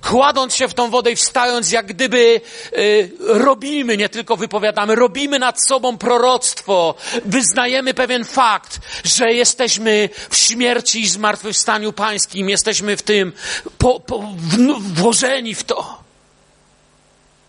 [0.02, 2.42] Kładąc się w tą wodę i wstając, jak gdyby
[2.78, 6.96] y, robimy, nie tylko wypowiadamy, robimy nad sobą proroctwo,
[7.26, 13.34] wyznajemy pewien fakt, że jesteśmy w śmierci i zmartwychwstaniu pańskim, jesteśmy w tym
[13.78, 14.34] po, po,
[14.80, 16.01] włożeni w to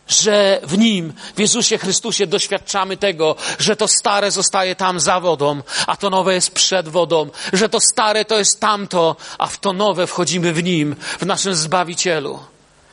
[0.09, 5.63] że w Nim, w Jezusie Chrystusie doświadczamy tego, że to stare zostaje tam za wodą,
[5.87, 9.73] a to nowe jest przed wodą, że to stare to jest tamto, a w to
[9.73, 12.39] nowe wchodzimy w Nim, w naszym Zbawicielu.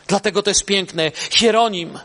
[0.07, 1.12] Dlatego to jest piękne.
[1.32, 1.99] Hieronim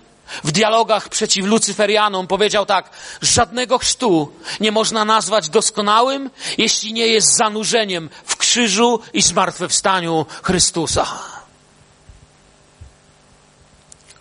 [0.45, 2.91] w dialogach przeciw Lucyferianom powiedział tak,
[3.23, 11.07] żadnego chrztu nie można nazwać doskonałym, jeśli nie jest zanurzeniem w krzyżu i zmartwychwstaniu Chrystusa.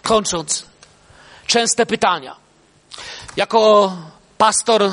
[0.01, 0.65] Kończąc,
[1.47, 2.35] częste pytania.
[3.35, 3.93] Jako
[4.37, 4.91] pastor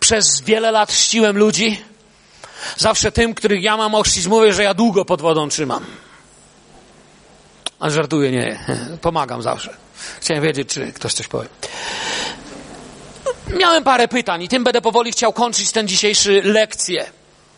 [0.00, 1.84] przez wiele lat chrzciłem ludzi.
[2.76, 5.84] Zawsze tym, których ja mam ochrzcić, mówię, że ja długo pod wodą trzymam.
[7.80, 8.58] A żartuję, nie.
[9.00, 9.76] Pomagam zawsze.
[10.20, 11.48] Chciałem wiedzieć, czy ktoś coś powie.
[13.58, 17.10] Miałem parę pytań i tym będę powoli chciał kończyć ten dzisiejszy lekcję.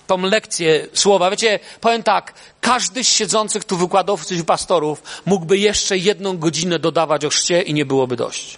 [0.06, 1.30] Tą lekcję słowa.
[1.30, 7.24] Wiecie, powiem tak, każdy z siedzących tu wykładowców i pastorów mógłby jeszcze jedną godzinę dodawać
[7.24, 8.56] o chrzcie i nie byłoby dość.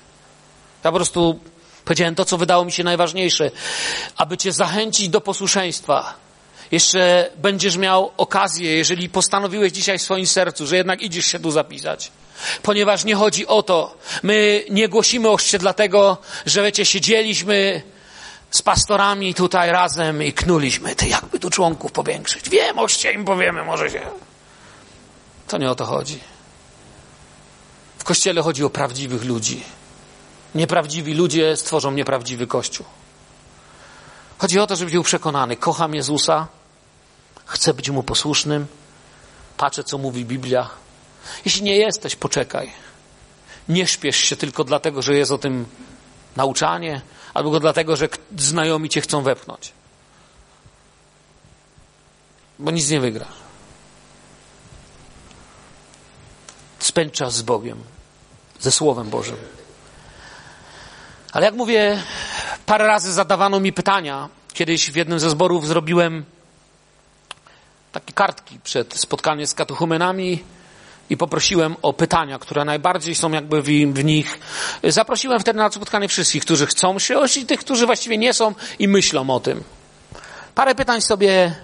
[0.84, 1.40] Ja po prostu
[1.84, 3.50] powiedziałem to, co wydało mi się najważniejsze.
[4.16, 6.14] Aby cię zachęcić do posłuszeństwa,
[6.70, 11.50] jeszcze będziesz miał okazję, jeżeli postanowiłeś dzisiaj w swoim sercu, że jednak idziesz się tu
[11.50, 12.10] zapisać.
[12.62, 17.82] Ponieważ nie chodzi o to, my nie głosimy o chrzcie dlatego, że wiecie, siedzieliśmy
[18.56, 22.50] z pastorami tutaj razem i knuliśmy, ty jakby tu członków powiększyć.
[22.50, 24.00] Wiem, oście im powiemy, może się.
[25.48, 26.20] To nie o to chodzi.
[27.98, 29.64] W kościele chodzi o prawdziwych ludzi.
[30.54, 32.86] Nieprawdziwi ludzie stworzą nieprawdziwy kościół.
[34.38, 35.56] Chodzi o to, żebyś był przekonany.
[35.56, 36.46] Kocham Jezusa,
[37.46, 38.66] chcę być Mu posłusznym,
[39.56, 40.70] patrzę, co mówi Biblia.
[41.44, 42.72] Jeśli nie jesteś, poczekaj.
[43.68, 45.66] Nie śpiesz się tylko dlatego, że jest o tym
[46.36, 47.00] nauczanie,
[47.36, 48.08] albo dlatego, że
[48.38, 49.72] znajomi cię chcą wepchnąć.
[52.58, 53.36] Bo nic nie wygrasz.
[56.78, 57.78] Spędź czas z Bogiem,
[58.60, 59.36] ze Słowem Bożym.
[61.32, 62.02] Ale jak mówię,
[62.66, 64.28] parę razy zadawano mi pytania.
[64.52, 66.24] Kiedyś w jednym ze zborów zrobiłem
[67.92, 70.44] takie kartki przed spotkaniem z katechumenami
[71.10, 74.38] i poprosiłem o pytania, które najbardziej są jakby w, w, nich.
[74.84, 78.88] Zaprosiłem wtedy na spotkanie wszystkich, którzy chcą się i tych, którzy właściwie nie są i
[78.88, 79.64] myślą o tym.
[80.54, 81.54] Parę pytań sobie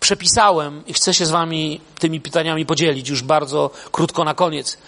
[0.00, 4.78] przepisałem i chcę się z wami tymi pytaniami podzielić już bardzo krótko na koniec.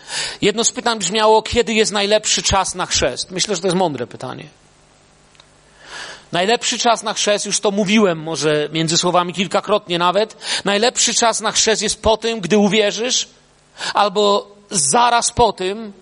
[0.42, 3.30] Jedno z pytań brzmiało, kiedy jest najlepszy czas na chrzest?
[3.30, 4.48] Myślę, że to jest mądre pytanie.
[6.32, 11.52] Najlepszy czas na chrzest, już to mówiłem może między słowami kilkakrotnie nawet, najlepszy czas na
[11.52, 13.28] chrzest jest po tym, gdy uwierzysz,
[13.94, 15.92] albo zaraz po tym,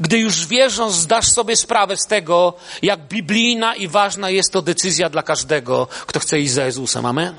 [0.00, 5.10] gdy już wierząc zdasz sobie sprawę z tego, jak biblijna i ważna jest to decyzja
[5.10, 7.06] dla każdego, kto chce iść za Jezusem.
[7.06, 7.34] Amen.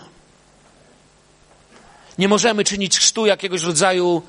[2.18, 4.22] Nie możemy czynić chrztu jakiegoś rodzaju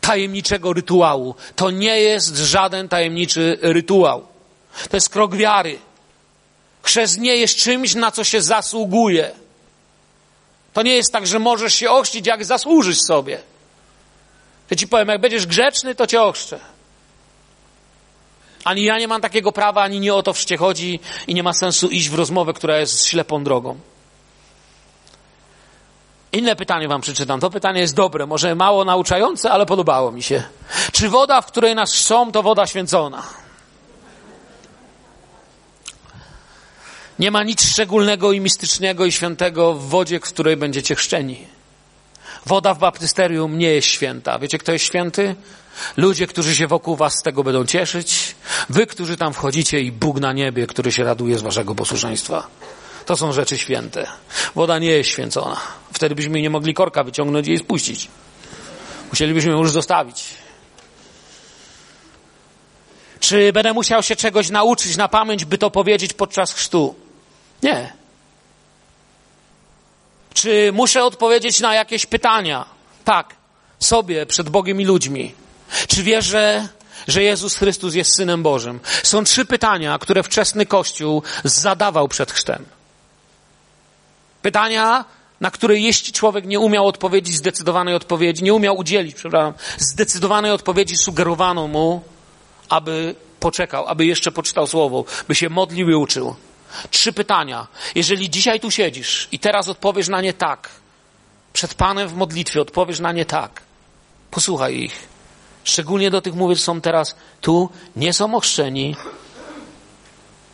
[0.00, 1.34] tajemniczego rytuału.
[1.56, 4.26] To nie jest żaden tajemniczy rytuał.
[4.90, 5.78] To jest krok wiary.
[6.82, 9.30] Chrzest nie jest czymś, na co się zasługuje.
[10.72, 13.38] To nie jest tak, że możesz się ochrzcić, jak zasłużysz sobie.
[14.68, 16.60] To ci powiem, jak będziesz grzeczny, to cię ochrzczę.
[18.64, 21.52] Ani ja nie mam takiego prawa, ani nie o to wszcie chodzi i nie ma
[21.52, 23.78] sensu iść w rozmowę, która jest ślepą drogą.
[26.32, 27.40] Inne pytanie wam przeczytam.
[27.40, 30.42] To pytanie jest dobre, może mało nauczające, ale podobało mi się.
[30.92, 33.22] Czy woda, w której nas są, to woda święcona?
[37.18, 41.55] Nie ma nic szczególnego i mistycznego i świętego w wodzie, w której będziecie chrzczeni.
[42.46, 44.38] Woda w baptysterium nie jest święta.
[44.38, 45.34] Wiecie, kto jest święty?
[45.96, 48.34] Ludzie, którzy się wokół was z tego będą cieszyć.
[48.68, 52.46] Wy, którzy tam wchodzicie i Bóg na niebie, który się raduje z waszego posłuszeństwa.
[53.06, 54.06] To są rzeczy święte.
[54.54, 55.60] Woda nie jest święcona.
[55.92, 58.08] Wtedy byśmy nie mogli korka wyciągnąć i jej spuścić.
[59.10, 60.24] Musielibyśmy ją już zostawić.
[63.20, 66.94] Czy będę musiał się czegoś nauczyć na pamięć, by to powiedzieć podczas chrztu?
[67.62, 67.92] Nie.
[70.36, 72.64] Czy muszę odpowiedzieć na jakieś pytania?
[73.04, 73.34] Tak,
[73.80, 75.34] sobie, przed Bogiem i ludźmi.
[75.88, 76.68] Czy wierzę,
[77.08, 78.80] że Jezus Chrystus jest Synem Bożym?
[79.02, 82.64] Są trzy pytania, które wczesny Kościół zadawał przed chrztem.
[84.42, 85.04] Pytania,
[85.40, 90.96] na które jeśli człowiek nie umiał odpowiedzieć zdecydowanej odpowiedzi, nie umiał udzielić, przepraszam, zdecydowanej odpowiedzi
[90.96, 92.02] sugerowano mu,
[92.68, 96.36] aby poczekał, aby jeszcze poczytał słowo, by się modlił i uczył.
[96.90, 97.66] Trzy pytania.
[97.94, 100.68] Jeżeli dzisiaj tu siedzisz i teraz odpowiesz na nie tak,
[101.52, 103.62] przed Panem w modlitwie odpowiesz na nie tak,
[104.30, 105.08] posłuchaj ich.
[105.64, 108.96] Szczególnie do tych mówię, są teraz tu, nie są ochrzczeni,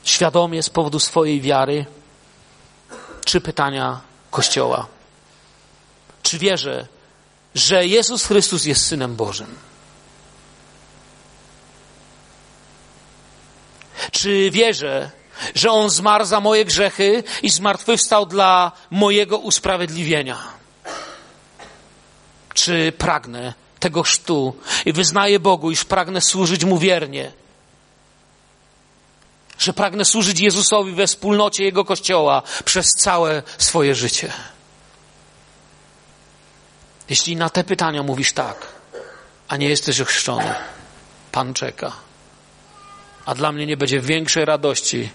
[0.04, 1.86] świadomie z powodu swojej wiary.
[3.24, 4.00] Trzy pytania
[4.30, 4.86] Kościoła.
[6.22, 6.86] Czy wierzę,
[7.54, 9.54] że Jezus Chrystus jest Synem Bożym?
[14.10, 15.10] Czy wierzę,
[15.54, 20.38] że On zmarł za moje grzechy i zmartwychwstał dla mojego usprawiedliwienia?
[22.54, 27.32] Czy pragnę tego chrztu i wyznaję Bogu, iż pragnę służyć Mu wiernie?
[29.58, 34.32] Że pragnę służyć Jezusowi we wspólnocie Jego Kościoła przez całe swoje życie?
[37.08, 38.66] Jeśli na te pytania mówisz tak,
[39.48, 40.54] a nie jesteś ochrzczony,
[41.32, 41.92] Pan czeka.
[43.26, 45.10] A dla mnie nie będzie większej radości,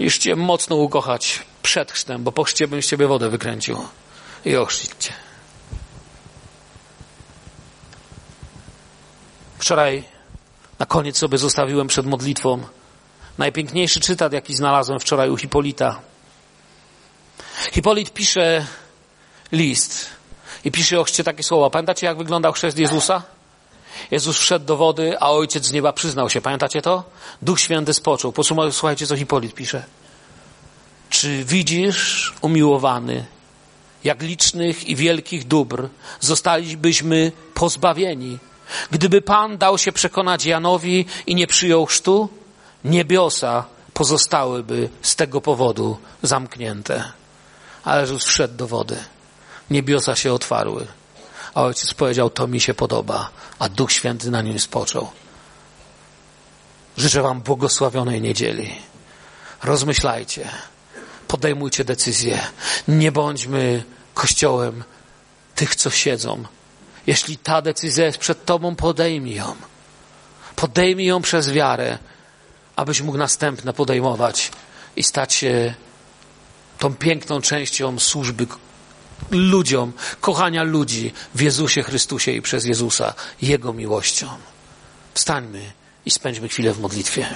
[0.00, 3.78] niż Cię mocno ukochać przed chrztem, bo po chrzcie bym z Ciebie wodę wykręcił
[4.44, 5.12] i ochrzcić Cię.
[9.58, 10.04] Wczoraj
[10.78, 12.62] na koniec sobie zostawiłem przed modlitwą
[13.38, 16.00] najpiękniejszy cytat, jaki znalazłem wczoraj u Hipolita.
[17.72, 18.66] Hipolit pisze
[19.52, 20.06] list
[20.64, 21.70] i pisze o chrzcie takie słowa.
[21.70, 23.22] Pamiętacie, jak wyglądał chrzest Jezusa?
[24.10, 26.40] Jezus wszedł do wody, a Ojciec z nieba przyznał się.
[26.40, 27.04] Pamiętacie to?
[27.42, 28.32] Duch Święty spoczął.
[28.32, 29.84] Posłuchajcie, co Hipolit pisze.
[31.10, 33.26] Czy widzisz, umiłowany,
[34.04, 35.88] jak licznych i wielkich dóbr
[36.20, 38.38] zostalibyśmy pozbawieni,
[38.90, 42.28] gdyby Pan dał się przekonać Janowi i nie przyjął chrztu?
[42.84, 47.12] Niebiosa pozostałyby z tego powodu zamknięte.
[47.84, 48.96] Ale Jezus wszedł do wody.
[49.70, 50.86] Niebiosa się otwarły.
[51.56, 55.10] A ojciec powiedział, to mi się podoba, a Duch Święty na nim spoczął.
[56.96, 58.76] Życzę Wam błogosławionej niedzieli.
[59.62, 60.48] Rozmyślajcie,
[61.28, 62.38] podejmujcie decyzje.
[62.88, 63.84] Nie bądźmy
[64.14, 64.84] kościołem
[65.54, 66.44] tych, co siedzą.
[67.06, 69.56] Jeśli ta decyzja jest przed Tobą, podejmij ją.
[70.56, 71.98] Podejmij ją przez wiarę,
[72.76, 74.50] abyś mógł następne podejmować
[74.96, 75.74] i stać się
[76.78, 78.46] tą piękną częścią służby
[79.30, 84.28] ludziom, kochania ludzi w Jezusie Chrystusie i przez Jezusa, Jego miłością.
[85.14, 85.72] Wstańmy
[86.06, 87.26] i spędźmy chwilę w modlitwie.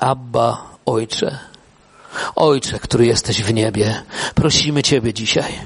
[0.00, 1.38] Abba, Ojcze,
[2.36, 4.02] Ojcze, który jesteś w niebie,
[4.34, 5.58] prosimy Ciebie dzisiaj,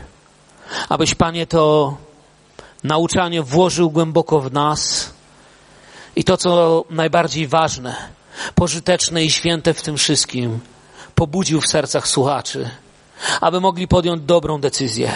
[0.89, 1.97] abyś, Panie, to
[2.85, 5.11] nauczanie włożył głęboko w nas
[6.17, 7.97] i to, co najbardziej ważne,
[8.55, 10.61] pożyteczne i święte w tym wszystkim,
[11.15, 12.71] pobudził w sercach słuchaczy,
[13.41, 15.13] aby mogli podjąć dobrą decyzję.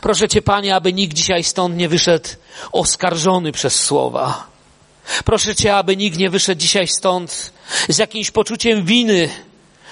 [0.00, 2.28] Proszę Cię, Panie, aby nikt dzisiaj stąd nie wyszedł
[2.72, 4.46] oskarżony przez słowa.
[5.24, 7.52] Proszę Cię, aby nikt nie wyszedł dzisiaj stąd
[7.88, 9.28] z jakimś poczuciem winy,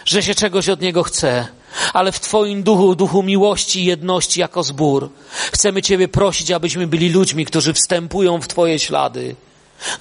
[0.05, 1.49] że się czegoś od Niego chce,
[1.93, 5.11] ale w Twoim duchu, duchu miłości i jedności jako zbór,
[5.53, 9.37] chcemy Ciebie prosić, abyśmy byli ludźmi, którzy wstępują w Twoje ślady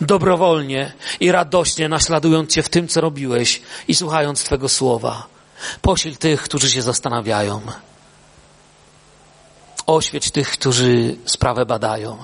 [0.02, 5.28] dobrowolnie i radośnie naśladując Cię w tym, co robiłeś i słuchając Twego słowa.
[5.82, 7.62] Pośl tych, którzy się zastanawiają.
[9.88, 12.18] Oświeć tych, którzy sprawę badają.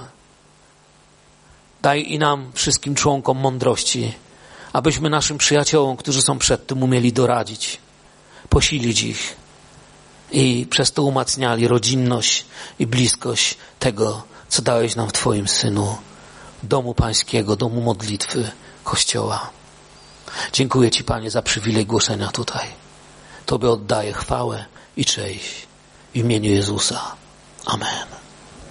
[1.82, 4.14] Daj i nam, wszystkim członkom mądrości,
[4.74, 7.78] abyśmy naszym przyjaciołom, którzy są przed tym, umieli doradzić,
[8.50, 9.36] posilić ich
[10.32, 12.46] i przez to umacniali rodzinność
[12.80, 15.98] i bliskość tego, co dałeś nam w Twoim Synu
[16.64, 18.52] domu pańskiego, domu modlitwy,
[18.84, 19.50] kościoła.
[20.54, 22.68] Dziękuję Ci, Panie, za przywilej głoszenia tutaj.
[23.46, 24.66] Tobie oddaję chwałę
[24.98, 25.68] i cześć
[26.14, 27.16] w imieniu Jezusa.
[27.66, 28.29] Amen.